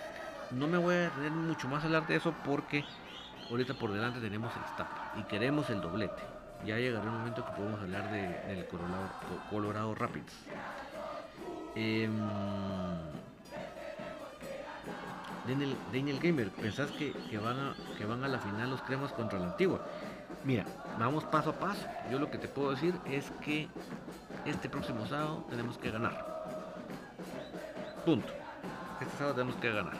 [0.51, 2.83] no me voy a tener mucho más a hablar de eso porque
[3.49, 4.87] ahorita por delante tenemos el stop
[5.17, 6.21] y queremos el doblete.
[6.65, 8.21] Ya llegará un momento que podemos hablar de,
[8.53, 9.09] del Colorado,
[9.49, 10.33] Colorado Rapids.
[11.75, 12.11] Em,
[15.47, 19.45] Daniel, Gamer, ¿pensás que, van a, que van a la final los cremas contra la
[19.45, 19.79] antigua?
[20.43, 20.65] Mira,
[20.99, 21.87] vamos paso a paso.
[22.11, 23.67] Yo lo que te puedo decir es que
[24.45, 26.43] este próximo sábado tenemos que ganar.
[28.05, 28.27] Punto.
[29.01, 29.93] Este sábado tenemos que ganar.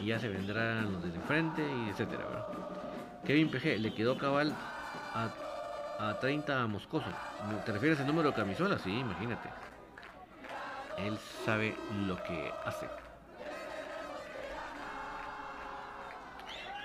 [0.00, 2.24] Y ya se vendrán los de enfrente y etcétera,
[3.26, 4.54] Kevin PG le quedó cabal
[5.14, 5.30] a,
[5.98, 7.06] a 30 a Moscoso.
[7.64, 8.80] ¿Te refieres al número de camisolas?
[8.82, 9.48] Sí, imagínate.
[10.98, 12.88] Él sabe lo que hace.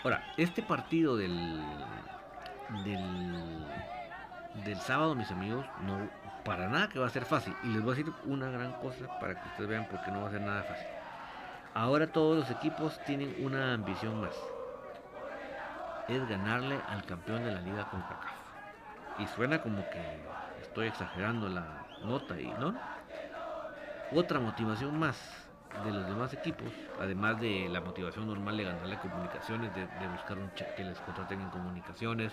[0.03, 1.63] Ahora, este partido del
[2.83, 3.65] del,
[4.65, 6.09] del sábado, mis amigos, no
[6.43, 7.55] para nada que va a ser fácil.
[7.63, 10.21] Y les voy a decir una gran cosa para que ustedes vean por qué no
[10.21, 10.87] va a ser nada fácil.
[11.73, 14.35] Ahora todos los equipos tienen una ambición más.
[16.07, 18.31] Es ganarle al campeón de la liga con CACAF.
[19.19, 20.01] Y suena como que
[20.61, 21.65] estoy exagerando la
[22.03, 22.73] nota y no.
[24.11, 25.17] Otra motivación más
[25.83, 26.67] de los demás equipos,
[26.99, 31.41] además de la motivación normal de ganarle comunicaciones, de, buscar un cheque que les contraten
[31.41, 32.31] en comunicaciones,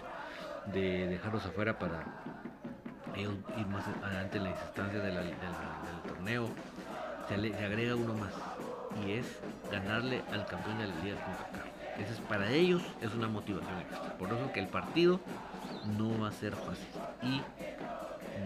[0.66, 2.04] de dejarlos afuera para
[3.16, 5.32] ellos ir más adelante en las instancias del
[6.06, 6.48] torneo,
[7.28, 8.32] se, agrega uno más
[9.06, 9.40] y es
[9.70, 11.69] ganarle al campeón de la liga con
[12.28, 13.82] Para ellos es una motivación.
[14.18, 15.20] Por eso que el partido
[15.98, 16.86] no va a ser fácil
[17.22, 17.42] y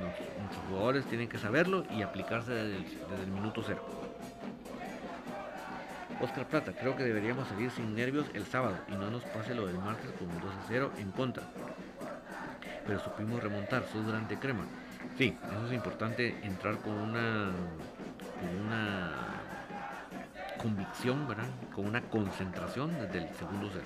[0.01, 3.85] nuestros jugadores tienen que saberlo y aplicarse desde el minuto cero.
[6.21, 9.67] Oscar Plata, creo que deberíamos salir sin nervios el sábado y no nos pase lo
[9.67, 11.45] del martes con un 2 a 0 en contra.
[12.87, 14.65] Pero supimos remontar, sos durante crema.
[15.19, 17.51] Sí, eso es importante, entrar con una,
[18.41, 19.44] con una
[20.65, 21.45] convicción, ¿verdad?
[21.75, 23.85] Con una concentración desde el segundo cero.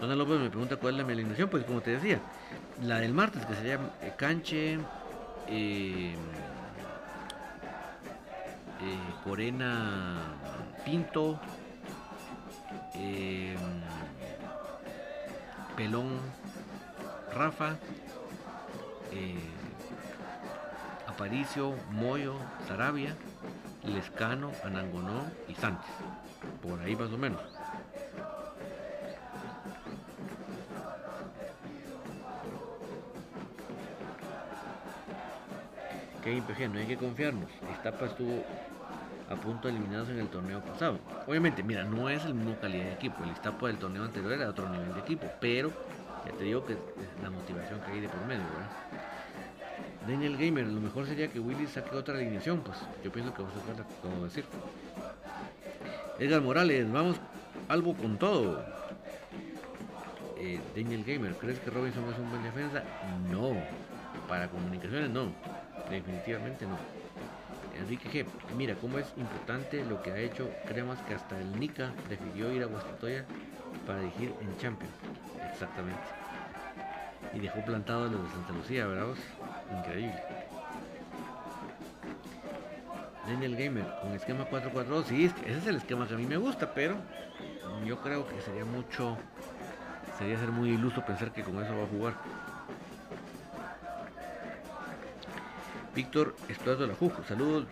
[0.00, 2.20] Dona López me pregunta cuál es la alineación, pues como te decía,
[2.80, 4.78] la del martes que sería eh, Canche, eh,
[5.48, 6.14] eh,
[9.24, 10.36] Corena
[10.84, 11.40] Pinto,
[12.94, 13.56] eh,
[15.76, 16.20] Pelón
[17.34, 17.74] Rafa,
[21.08, 22.36] Aparicio, Moyo,
[22.68, 23.16] Sarabia,
[23.86, 25.90] Lescano, Anangonó y Sánchez.
[26.62, 27.40] Por ahí más o menos.
[36.22, 37.50] Que IPG, no hay que confiarnos.
[37.72, 38.42] Estapa estuvo
[39.30, 40.98] a punto de eliminados en el torneo pasado.
[41.26, 43.22] Obviamente, mira, no es el mismo calidad de equipo.
[43.24, 45.70] El Iztapa del torneo anterior era otro nivel de equipo, pero
[46.24, 46.78] ya te digo que es
[47.22, 49.13] la motivación que hay de por medio, ¿verdad?
[50.06, 53.48] Daniel Gamer, lo mejor sería que Willy saque otra alineación, pues yo pienso que va
[53.48, 54.44] a ser como decir.
[56.18, 57.16] Edgar Morales, vamos
[57.68, 58.64] algo con todo.
[60.38, 62.82] Eh, Daniel Gamer, ¿crees que Robinson es un buen defensa?
[63.30, 63.54] No,
[64.28, 65.32] para comunicaciones no,
[65.90, 66.76] definitivamente no.
[67.78, 68.26] Enrique G.
[68.56, 72.62] Mira cómo es importante lo que ha hecho Cremas que hasta el Nica decidió ir
[72.62, 73.24] a Guastatoya
[73.86, 74.94] para dirigir en Champions.
[75.52, 76.00] Exactamente.
[77.32, 79.14] Y dejó plantado a los de Santa Lucía, ¿verdad?
[79.72, 80.22] Increíble.
[83.26, 85.04] Daniel Gamer con esquema 4-4-2.
[85.04, 86.96] Sí, ese es el esquema que a mí me gusta, pero
[87.86, 89.16] yo creo que sería mucho.
[90.18, 92.14] Sería ser muy iluso pensar que con eso va a jugar.
[95.94, 97.22] Víctor Estuardo Lajujo.
[97.24, 97.66] Saludos,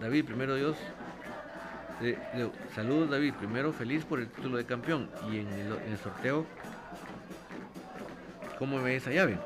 [0.00, 0.76] David, primero Dios.
[2.74, 3.34] Saludos, David.
[3.34, 5.08] Primero, feliz por el título de campeón.
[5.30, 6.46] Y en el, sorteo,
[8.58, 9.38] ¿cómo ves esa llave?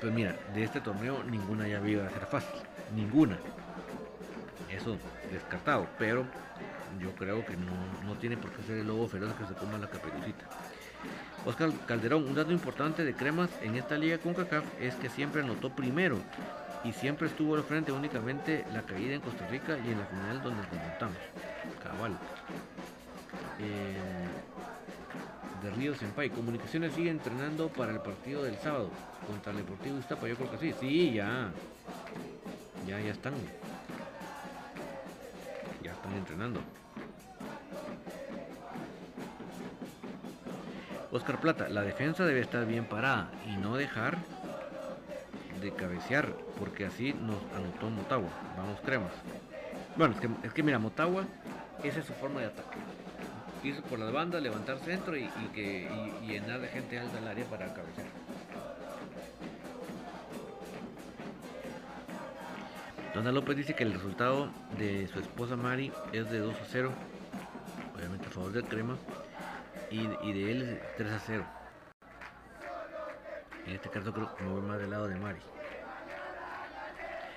[0.00, 2.60] Pues mira, de este torneo ninguna llave iba a ser fácil.
[2.94, 3.38] Ninguna.
[4.70, 4.96] Eso
[5.32, 5.86] descartado.
[5.98, 6.24] Pero
[7.00, 7.72] yo creo que no,
[8.06, 10.44] no tiene por qué ser el lobo feroz que se coma la caperucita.
[11.46, 15.42] Oscar Calderón, un dato importante de Cremas en esta liga con CACAF es que siempre
[15.42, 16.18] anotó primero
[16.84, 20.42] y siempre estuvo al frente únicamente la caída en Costa Rica y en la final
[20.42, 21.16] donde remontamos.
[21.82, 22.18] Cabal.
[23.60, 23.96] Eh,
[25.62, 28.90] de Río Senpai, Comunicaciones sigue entrenando para el partido del sábado
[29.26, 30.74] contra el Deportivo Iztapa, yo creo que sí.
[30.80, 31.50] Sí, ya.
[32.86, 33.34] Ya, ya están.
[35.82, 36.60] Ya están entrenando.
[41.10, 44.18] Oscar Plata, la defensa debe estar bien parada y no dejar
[45.60, 48.30] de cabecear, porque así nos anotó Motagua.
[48.56, 49.12] Vamos, cremas.
[49.96, 51.24] Bueno, es que mira, Motagua,
[51.82, 52.78] esa es su forma de ataque.
[53.64, 57.28] Irse por las bandas, levantar centro y, que, y, y llenar de gente alta el
[57.28, 58.06] área para cabecear.
[63.18, 64.48] Dona López dice que el resultado
[64.78, 66.92] de su esposa Mari es de 2 a 0,
[67.96, 68.96] obviamente a favor del crema,
[69.90, 71.44] y, de él es 3 a 0.
[73.66, 75.40] En este caso creo que me voy más del lado de Mari.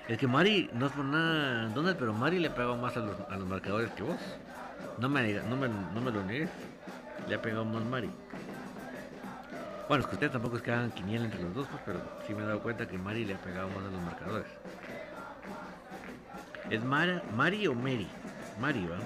[0.06, 3.00] Es que Mari, no es por nada, Donald, pero Mari le ha pegado más a
[3.00, 4.20] los, a los marcadores que vos.
[4.98, 6.50] No me, diga- no, me, no me lo niegues.
[7.28, 8.10] Le ha pegado más Mari.
[9.88, 12.34] Bueno, es que ustedes tampoco es que hagan quiniela entre los dos, pues, pero sí
[12.34, 14.46] me he dado cuenta que Mari le ha pegado más a los marcadores.
[16.70, 18.08] ¿Es Mara, Mari o Mary?
[18.58, 18.98] Mari, ¿va?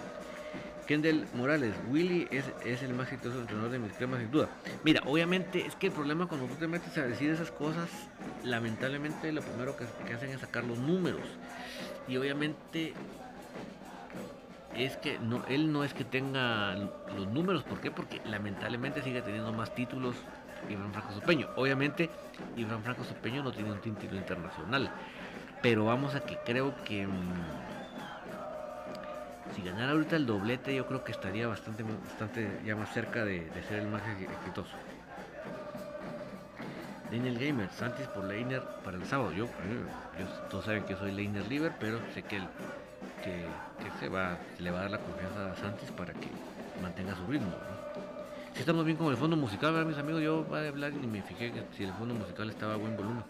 [0.87, 4.49] Kendall Morales, Willy es, es el más exitoso entrenador de mis cremas sin duda.
[4.85, 7.91] Mira, obviamente es que el problema cuando tú te metes a decir esas cosas,
[8.45, 11.25] lamentablemente lo primero que, que hacen es sacar los números.
[12.07, 12.95] Y obviamente
[14.85, 16.75] es que no, él no es que tenga
[17.07, 17.91] los números, ¿por qué?
[17.91, 20.17] Porque lamentablemente sigue teniendo más títulos
[20.69, 21.49] Iván Franco Sopeño.
[21.55, 22.11] Obviamente
[22.57, 24.91] Iván Franco Sopeño no tiene un título internacional,
[25.63, 27.07] pero vamos a que creo que...
[27.07, 27.67] mm,
[29.55, 33.51] si ganara ahorita el doblete, yo creo que estaría bastante, bastante ya más cerca de,
[33.63, 34.77] ser el más ex- exitoso.
[37.11, 39.33] Daniel Gamer, Santis por Leiner para el sábado.
[39.33, 42.51] Yo, eh, todos saben que soy Leiner Liver, pero sé que, el-
[43.27, 46.29] que, se va, le va a dar la confianza a Santis para que
[46.81, 47.53] mantenga su ritmo.
[48.55, 51.07] Si estamos bien con el fondo musical, ¿verdad, mis amigos, yo voy a hablar y
[51.07, 53.25] me fijé que si el fondo musical estaba a buen volumen.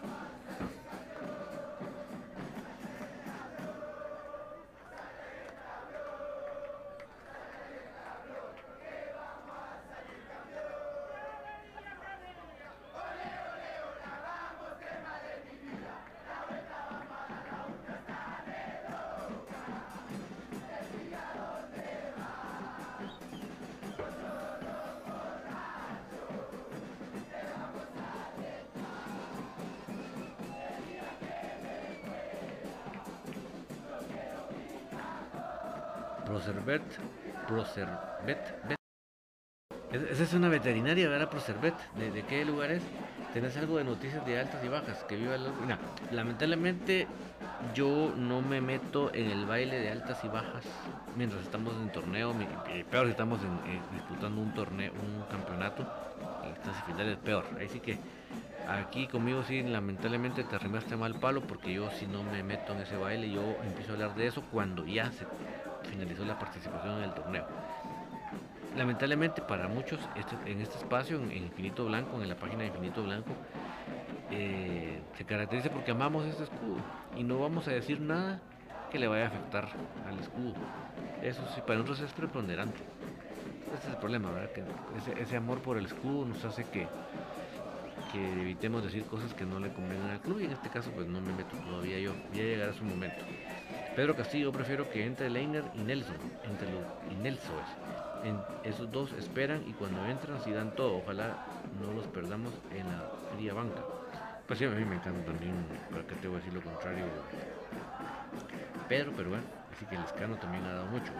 [41.45, 41.75] ¿Verdad?
[41.75, 41.79] Procervet.
[41.93, 42.83] ¿De, de qué lugar es?
[43.31, 45.03] ¿Tenés algo de noticias de altas y bajas?
[45.03, 45.37] Que viva.
[45.37, 45.79] Mira,
[46.09, 47.09] lamentablemente
[47.59, 50.65] yo no me meto en el baile de altas y bajas
[51.13, 52.35] mientras estamos en torneo,
[52.89, 55.87] peor si estamos en- disputando un torneo, un campeonato,
[56.41, 57.45] estas finales peor.
[57.57, 58.01] Ahí sí que
[58.65, 62.81] aquí conmigo sí lamentablemente te arrimaste mal palo porque yo si no me meto en
[62.81, 65.27] ese baile, yo empiezo a hablar de eso cuando ya se
[65.83, 67.45] finalizó la participación en el torneo.
[68.75, 73.03] Lamentablemente para muchos este- en este espacio, en, Infinito Blanco, en la página de Infinito
[73.03, 73.33] Blanco,
[74.29, 76.77] eh, se caracteriza porque amamos este escudo
[77.15, 78.39] y no vamos a decir nada
[78.91, 79.67] que le vaya a afectar
[80.07, 80.55] al escudo.
[81.21, 82.79] Eso sí, para nosotros es preponderante.
[83.73, 84.49] Ese es el problema, ¿verdad?
[84.51, 86.87] Que ese, amor por el escudo nos hace que,
[88.11, 91.07] que evitemos decir cosas que no le convengan al club y en este caso pues
[91.07, 93.25] no me meto todavía yo, ya llegará su momento.
[93.95, 97.55] Pedro Castillo, prefiero que entre Leiner y Nelson, entre los, y Nelson.
[98.63, 101.35] Esos dos esperan y cuando entran si dan todo, ojalá
[101.79, 103.81] no los perdamos en la fría banca.
[104.47, 105.53] Pues sí, a mí me encanta también,
[105.91, 107.05] para qué te voy a decir lo contrario,
[108.87, 109.43] Pedro, pero bueno,
[109.75, 111.11] así que el escano también ha dado mucho.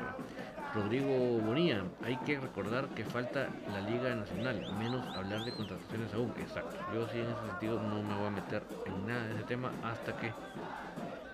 [0.74, 6.34] Rodrigo Bonilla, hay que recordar que falta la Liga Nacional, menos hablar de contrataciones aún,
[6.38, 6.78] exacto.
[6.92, 9.72] Yo sí en ese sentido no me voy a meter en nada de ese tema
[9.84, 10.34] hasta que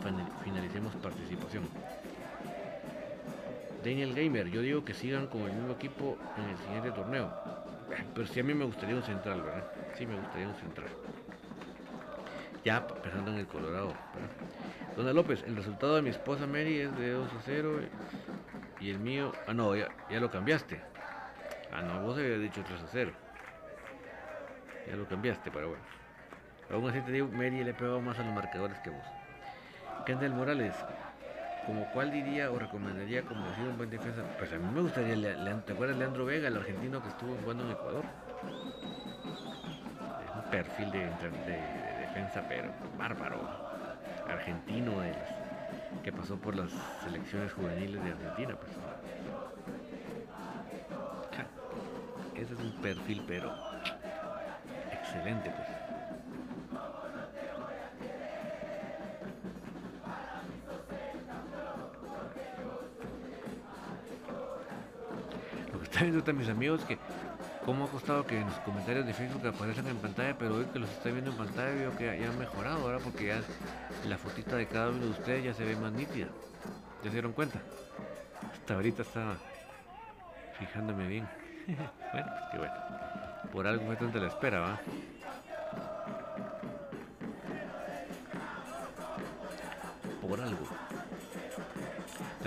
[0.01, 1.64] final- finalicemos participación.
[3.84, 7.29] Daniel Gamer, yo digo que sigan con el mismo equipo en el siguiente torneo.
[8.15, 9.63] Pero sí a mí me gustaría un central, ¿verdad?
[9.97, 10.88] Sí me gustaría un central.
[12.63, 14.29] Ya pensando en el Colorado, ¿verdad?
[14.95, 17.81] Dona López, el resultado de mi esposa Mary es de 2 a 0
[18.79, 19.34] y el mío...
[19.47, 20.79] Ah, no, ya, lo cambiaste.
[21.73, 23.11] Ah, no, vos habías dicho 3 a 0.
[24.88, 25.84] Ya lo cambiaste, pero bueno.
[26.71, 29.05] Aún así te digo, Mary le pegó más a los marcadores que vos.
[30.05, 30.73] Kendall Morales,
[31.66, 34.24] como cuál diría o recomendaría como decir un buen defensa.
[34.38, 35.16] Pues a mí me gustaría,
[35.66, 38.03] ¿te acuerdas de Leandro Vega, el argentino que estuvo jugando en Ecuador?
[40.26, 41.09] Es un perfil de,
[41.99, 43.39] defensa, pero bárbaro.
[44.28, 45.01] Argentino
[46.03, 46.72] que pasó por las
[47.03, 48.72] selecciones juveniles de Argentina, pues.
[52.36, 53.53] Ese es un perfil, pero
[54.91, 55.68] excelente, pues.
[66.04, 66.97] Están viendo mis amigos que
[67.66, 70.80] cómo ha costado que en los comentarios de Facebook aparezcan en pantalla, pero hoy que
[70.80, 73.41] los estoy viendo en pantalla veo que ya han mejorado ahora porque ya
[74.06, 76.28] la fotita de cada uno de ustedes ya se ve más nítida.
[77.04, 77.62] ¿Ya se dieron cuenta?
[78.51, 79.38] Hasta ahorita estaba
[80.60, 81.26] fijándome bien.
[81.68, 82.74] bueno, pues que bueno.
[83.54, 84.80] Por algo fue tanta la espera, ¿va?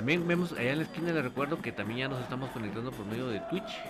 [0.06, 3.04] También vemos allá en la esquina, les recuerdo que también ya nos estamos conectando por
[3.06, 3.82] medio de Twitch.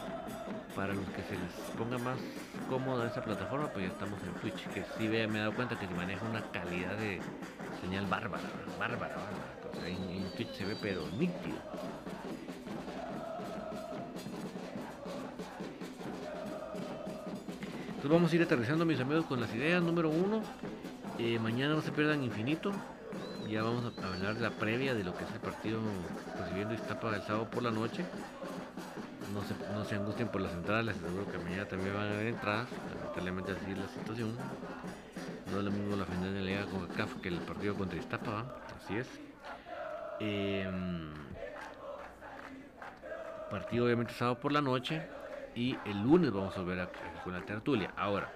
[0.74, 2.16] Para los que se les ponga más
[2.70, 4.66] cómoda esa plataforma, pues ya estamos en Twitch.
[4.68, 7.20] Que sí me he dado cuenta que se maneja una calidad de
[7.82, 8.44] señal bárbara,
[8.78, 9.88] bárbara, bárbara.
[9.88, 11.58] en, Twitch se ve pero nítido.
[18.08, 19.82] vamos a ir aterrizando mis amigos con las ideas.
[19.82, 20.40] Número uno,
[21.18, 22.72] eh, mañana no se pierdan infinito.
[23.48, 25.80] Ya vamos a hablar de la previa de lo que es el partido
[26.38, 28.04] recibiendo Iztapa el sábado por la noche.
[29.32, 32.14] No se, no se angustien por las entradas, les aseguro que mañana también van a
[32.14, 32.68] haber entradas.
[32.94, 34.36] Lamentablemente así es la situación.
[35.52, 37.98] No es lo mismo la final de la Liga con CAF que el partido contra
[37.98, 39.08] Iztapa, así es.
[40.18, 41.12] Em,
[43.50, 45.02] partido obviamente sábado por la noche
[45.54, 46.88] y el lunes vamos a volver a,
[47.22, 47.92] con la tertulia.
[47.96, 48.32] Ahora,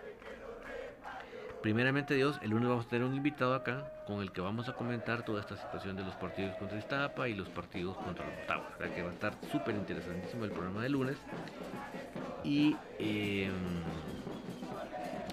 [1.62, 4.72] primeramente Dios, el lunes vamos a tener un invitado acá con el que vamos a
[4.72, 8.66] comentar toda esta situación de los partidos contra Iztapa y los partidos contra los Octavos.
[8.74, 11.16] O sea que va a estar súper interesantísimo el programa de lunes.
[12.42, 13.52] Y, em,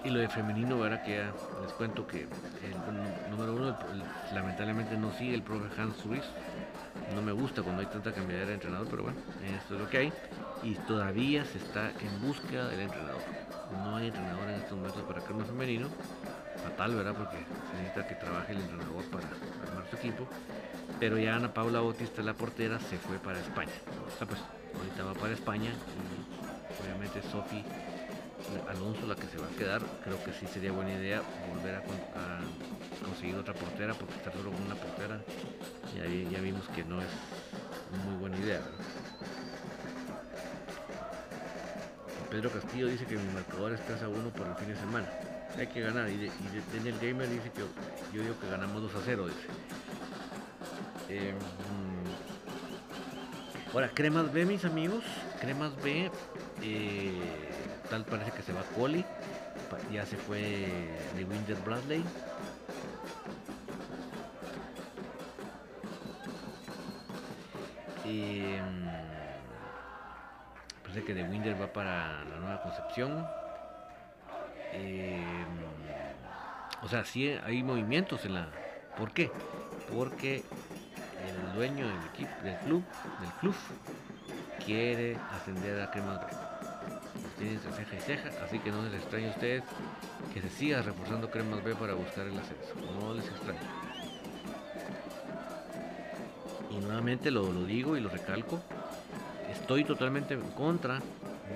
[0.03, 3.78] y lo de femenino, ahora que ya les cuento que el, número uno,
[4.34, 6.23] lamentablemente no sigue el profe Hans Ruiz.
[7.15, 9.17] No me gusta cuando hay tanta cambiadera de entrenador, pero bueno,
[9.55, 10.13] esto es lo que hay
[10.63, 13.36] y todavía se está en búsqueda del entrenador.
[13.72, 15.88] No hay entrenador en estos momentos para crema femenino.
[16.63, 17.15] Fatal, ¿verdad?
[17.15, 19.28] Porque se necesita que trabaje el entrenador para
[19.68, 20.28] armar su equipo.
[20.99, 23.72] Pero ya Ana Paula Bautista, la portera, se fue para España.
[23.88, 24.39] O pues
[24.76, 27.63] ahorita va para España y obviamente Sofi
[28.70, 29.82] Alonso la que se va a quedar.
[30.03, 31.22] Creo que sí sería buena idea
[31.53, 31.82] volver a,
[33.05, 35.22] conseguir otra portera porque estar solo con una portera
[35.95, 37.07] ya, ya vimos que no es
[38.05, 38.61] muy buena idea.
[42.38, 45.09] Pedro Castillo dice que mi marcador es 3 a 1 por el fin de semana.
[45.57, 46.07] Hay que ganar.
[46.07, 46.29] Y,
[46.71, 47.61] Daniel Gamer dice que
[48.15, 49.25] yo digo que ganamos 2 a 0.
[49.25, 49.39] Dice.
[51.09, 51.33] Eh,
[53.63, 53.73] mm.
[53.73, 55.03] ahora, Cremas B, mis amigos.
[55.41, 56.11] Cremas B.
[56.61, 57.11] Eh,
[57.89, 59.03] tal parece que se va Coli.
[59.91, 60.39] Ya se fue
[61.15, 62.03] de Winder Bradley.
[71.08, 73.26] Que de Winder va para la nueva concepción.
[74.74, 75.24] Em,
[76.84, 78.49] o sea, sí hay movimientos en la.
[78.97, 79.32] ¿Por qué?
[79.95, 80.43] Porque
[81.26, 82.84] el dueño del equipo, del club,
[83.22, 83.55] del club,
[84.66, 86.28] quiere ascender a Cremas B.
[87.38, 89.64] Tienen ceja y ceja, así que no les extrañe a ustedes
[90.34, 92.74] que se siga reforzando Cremas B para buscar el ascenso.
[92.99, 93.62] No les extraña.
[96.70, 98.62] Y nuevamente lo digo y lo recalco,
[99.68, 101.01] estoy totalmente en contra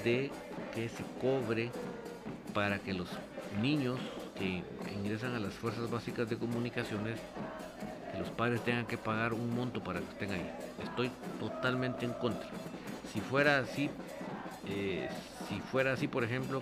[0.03, 0.30] de
[0.76, 1.72] que se cobre
[2.53, 3.07] para que los
[3.62, 3.97] niños
[4.38, 4.62] que
[4.93, 7.18] ingresan a las fuerzas básicas de comunicaciones,
[8.12, 10.51] que los padres tengan que pagar un monto para que estén ahí.
[10.84, 11.09] Estoy
[11.39, 12.49] totalmente en contra.
[13.14, 13.89] Si fuera así,
[14.68, 15.07] eh,
[15.47, 16.62] si fuera así, por ejemplo,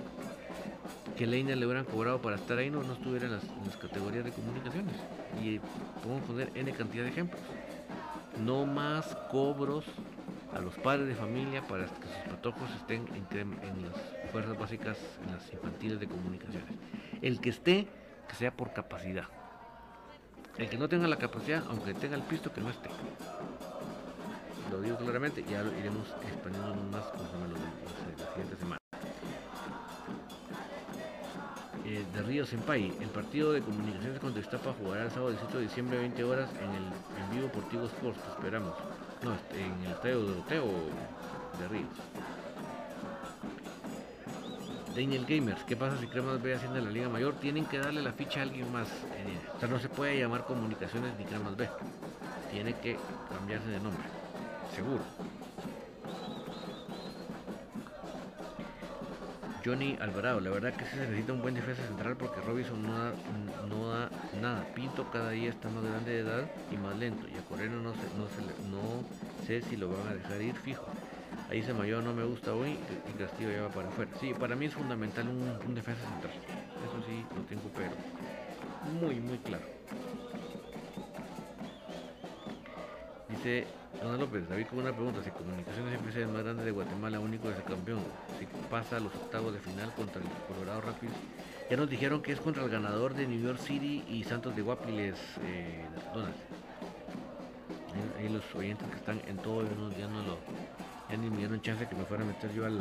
[1.18, 4.32] que Leina le hubieran cobrado para estar ahí, no, no estuviera en las, categorías de
[4.32, 4.93] comunicaciones.
[5.43, 5.58] Y
[6.04, 7.41] podemos poner N cantidad de ejemplos.
[8.45, 9.84] No más cobros
[10.54, 15.34] a los padres de familia para que sus patojos estén en, las fuerzas básicas, en
[15.34, 16.70] las infantiles de comunicaciones.
[17.22, 17.88] El que esté,
[18.28, 19.26] que sea por capacidad.
[20.58, 22.89] El que no tenga la capacidad, aunque tenga el pisto, que no esté.
[24.72, 28.79] Lo digo claramente, ya lo iremos expandiendo más conforme la siguiente semana.
[31.90, 35.64] Eh, de Río Senpai, el partido de comunicaciones contra Iztapa jugará el sábado 18 de
[35.64, 38.76] diciembre 20 horas en el en vivo Portivo Sports, esperamos.
[39.24, 40.66] No, en el estadio Doroteo
[41.60, 41.90] de Ríos.
[44.96, 47.34] Daniel Gamers, ¿qué pasa si Cremas B haciendo la Liga Mayor?
[47.40, 48.88] Tienen que darle la ficha a alguien más.
[48.88, 51.68] Eh, o sea, no se puede llamar comunicaciones ni Cremas B.
[52.52, 52.98] tiene que
[53.36, 54.04] cambiarse de nombre.
[54.76, 55.02] Seguro.
[59.70, 62.82] Johnny Alvarado, la verdad que se necesita un buen defensa central porque Robinson
[63.70, 64.09] no da,
[64.41, 64.65] nada.
[64.74, 67.28] Pinto cada día está más grande de edad y más lento.
[67.28, 68.26] Y a Coreno no sé, no,
[68.72, 69.03] no
[69.45, 70.88] sé si lo van a dejar ir fijo.
[71.51, 74.09] Ahí se mayor no me gusta hoy y Castillo ya va para afuera.
[74.20, 76.34] Sí, para mí es fundamental un, un defensa central.
[76.34, 77.91] Eso sí, lo tengo pero
[78.99, 79.65] muy, muy claro.
[83.30, 83.67] Dice
[84.02, 87.20] Ana López, David con una pregunta, si Comunicaciones siempre es el más grande de Guatemala,
[87.20, 88.00] único de ese campeón,
[88.39, 91.14] si pasa a los octavos de final contra el Colorado Rapids,
[91.70, 94.62] ya nos dijeron que es contra el ganador de New York City y Santos de
[94.62, 96.34] Guapiles, eh, Donald.
[98.18, 100.38] Ahí, los oyentes que están en todo, ya no lo,
[101.10, 102.80] ya me dieron chance que me fuera a meter yo al,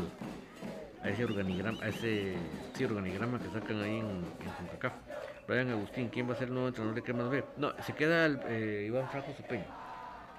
[1.03, 2.37] a ese organigrama, a ese
[2.85, 4.93] organigrama que sacan ahí en, en CONCACAF.
[5.49, 7.45] Brian Agustín, ¿quién va a ser el nuevo entrenador de Cremas B?
[7.57, 9.65] No, se queda el, eh, Iván Franco Supeño.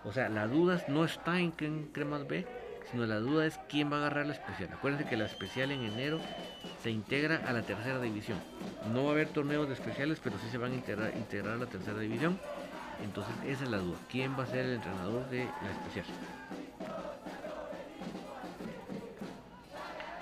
[0.09, 2.43] O sea, la duda no está en Cremas B,
[2.89, 4.67] sino la duda es quién va a agarrar la especial.
[4.73, 6.19] Acuérdense que la especial en enero
[6.81, 8.39] se integra a la tercera división.
[8.91, 11.57] No va a haber torneos de especiales, pero sí se van a integrar, integrar a
[11.57, 12.39] la tercera división.
[13.03, 13.99] Entonces esa es la duda.
[14.09, 16.05] ¿Quién va a ser el entrenador de la especial?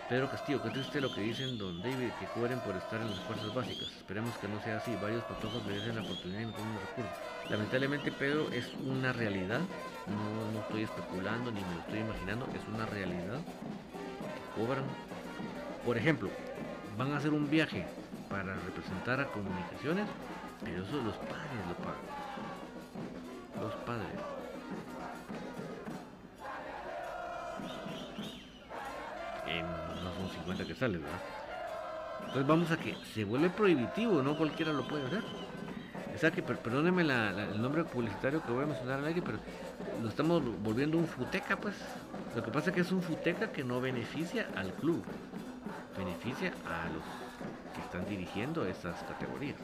[0.10, 3.20] Pedro Castillo, que triste lo que dicen Don David, que cubren por estar en las
[3.22, 3.88] fuerzas básicas.
[3.98, 4.96] Esperemos que no sea así.
[5.02, 7.18] Varios patojos merecen la oportunidad y no tienen recursos.
[7.50, 9.60] Lamentablemente, Pedro, es una realidad.
[10.08, 12.48] No, no estoy especulando ni me lo estoy imaginando.
[12.56, 13.40] Es una realidad.
[14.56, 14.86] Cobran.
[15.86, 16.30] Por ejemplo,
[16.98, 17.86] van a hacer un viaje
[18.30, 20.08] para representar a comunicaciones,
[20.64, 22.08] pero eso los padres lo pagan.
[23.60, 24.37] Los padres.
[30.66, 31.20] Que sale, ¿verdad?
[32.20, 35.24] Entonces vamos a que se vuelve prohibitivo, no cualquiera lo puede hacer.
[36.14, 39.38] O sea que, perdóneme el nombre publicitario que voy a mencionar al aire, pero
[40.02, 41.76] lo estamos volviendo un futeca, pues.
[42.36, 45.04] Lo que pasa es que es un futeca que no beneficia al club,
[45.96, 47.04] beneficia a los
[47.76, 49.58] que están dirigiendo estas categorías.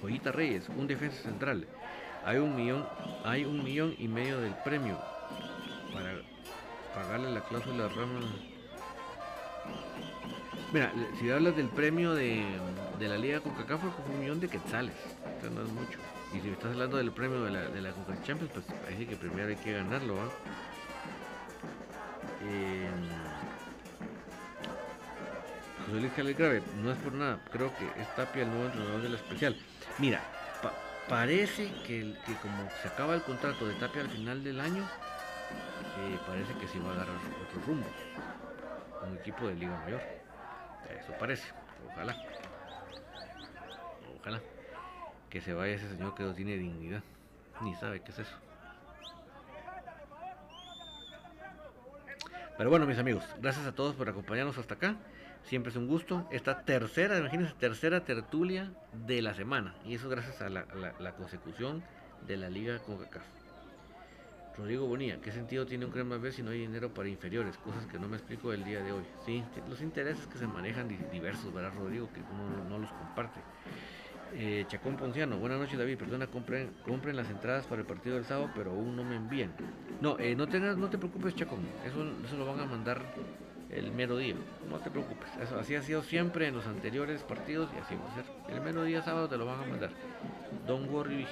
[0.00, 1.66] Joyita Reyes, un defensa central.
[2.24, 2.86] Hay un millón,
[3.24, 4.98] hay un millón y medio del premio
[5.92, 6.14] para
[6.94, 8.20] pagarle la cláusula rama
[10.72, 12.42] Mira, si hablas del premio de,
[12.98, 14.94] la Liga Coca-Cola fue un millón de quetzales.
[15.54, 15.98] no es mucho.
[16.32, 19.16] Y si estás hablando del premio de la, de la Coca Champions, pues parece que
[19.16, 20.30] primero hay que ganarlo, ¿ah?
[22.44, 22.88] Eh,
[25.86, 29.02] José Luis Caleb Grave, no es por nada, creo que es Tapia el nuevo entrenador
[29.02, 29.56] de la especial.
[29.98, 30.22] Mira,
[31.06, 36.54] parece que, como se acaba el contrato de Tapia al final del año, eh, parece
[36.54, 37.86] que se va a agarrar otro rumbo.
[39.06, 40.21] Un equipo de Liga Mayor.
[40.90, 41.52] Eso parece.
[41.90, 42.16] Ojalá.
[44.20, 44.40] Ojalá.
[45.30, 47.02] Que se vaya ese señor que no tiene dignidad.
[47.60, 48.36] Ni sabe qué es eso.
[52.58, 54.96] Pero bueno, mis amigos, gracias a todos por acompañarnos hasta acá.
[55.44, 56.28] Siempre es un gusto.
[56.30, 59.74] Esta tercera, imagínense, tercera tertulia de la semana.
[59.84, 61.82] Y eso gracias a la, consecución
[62.26, 63.41] de la Liga con CACAF.
[64.56, 67.56] Rodrigo Bonilla, ¿qué sentido tiene un crema B si no hay dinero para inferiores?
[67.58, 69.02] Cosas que no me explico el día de hoy.
[69.24, 72.08] Sí, los intereses que se manejan diversos, ¿verdad, Rodrigo?
[72.12, 73.40] Que uno no los comparte.
[74.34, 78.24] Eh, Chacón Ponciano, buenas noches David, perdona, compren, compren las entradas para el partido del
[78.24, 79.52] sábado, pero aún no me envían.
[80.00, 83.02] No, eh, no, tengas, no te preocupes Chacón, eso, eso lo van a mandar
[83.70, 84.34] el mero día,
[84.70, 88.10] no te preocupes, eso así ha sido siempre en los anteriores partidos y así va
[88.10, 88.24] a ser.
[88.54, 89.90] El mero día sábado te lo van a mandar.
[90.66, 91.26] Don worry,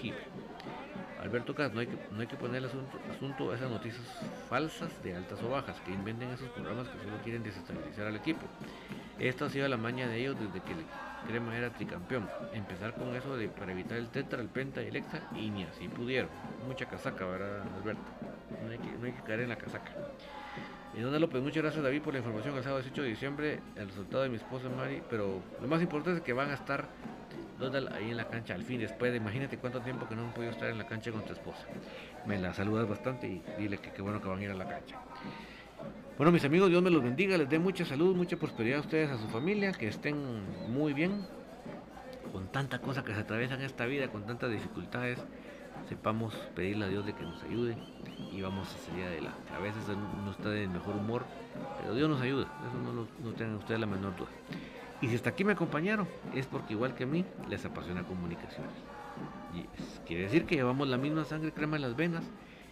[1.21, 4.03] Alberto Cas, no hay que, no hay que poner asunto, asunto a esas noticias
[4.49, 8.41] falsas de altas o bajas que inventen esos programas que solo quieren desestabilizar al equipo.
[9.18, 10.85] Esta ha sido la maña de ellos desde que el
[11.27, 12.29] Crema era tricampeón.
[12.55, 15.64] Empezar con eso de, para evitar el tetra, el penta y el exa y ni
[15.64, 16.31] así pudieron.
[16.66, 18.03] Mucha casaca, ¿verdad, Alberto?
[18.64, 19.93] No hay que, no hay que caer en la casaca.
[20.99, 24.25] Dona López, muchas gracias David por la información el sábado 18 de diciembre, el resultado
[24.25, 26.89] de mi esposa Mari, pero lo más importante es que van a estar
[27.69, 30.53] ahí en la cancha al fin, después de imagínate cuánto tiempo que no han podido
[30.53, 31.67] estar en la cancha con tu esposa.
[32.27, 34.67] Me la saludas bastante y dile que qué bueno que van a ir a la
[34.67, 34.99] cancha.
[36.17, 39.11] Bueno, mis amigos, Dios me los bendiga, les dé mucha salud, mucha prosperidad a ustedes,
[39.11, 41.27] a su familia, que estén muy bien,
[42.33, 45.19] con tanta cosa que se atraviesa en esta vida, con tantas dificultades,
[45.89, 47.77] sepamos pedirle a Dios de que nos ayude
[48.33, 49.53] y vamos a salir adelante.
[49.55, 49.83] A veces
[50.25, 51.25] no está de mejor humor,
[51.81, 54.29] pero Dios nos ayuda, eso no, no tengan ustedes la menor duda.
[55.01, 58.72] Y si hasta aquí me acompañaron, es porque igual que a mí, les apasiona comunicaciones.
[59.55, 59.64] Y
[60.07, 62.24] quiere decir que llevamos la misma sangre crema en las venas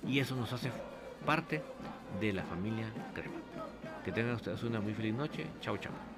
[0.07, 0.71] y eso nos hace
[1.25, 1.63] parte
[2.21, 3.37] de la familia crema.
[4.05, 5.47] Que tengan ustedes una muy feliz noche.
[5.61, 6.18] Chao, chao.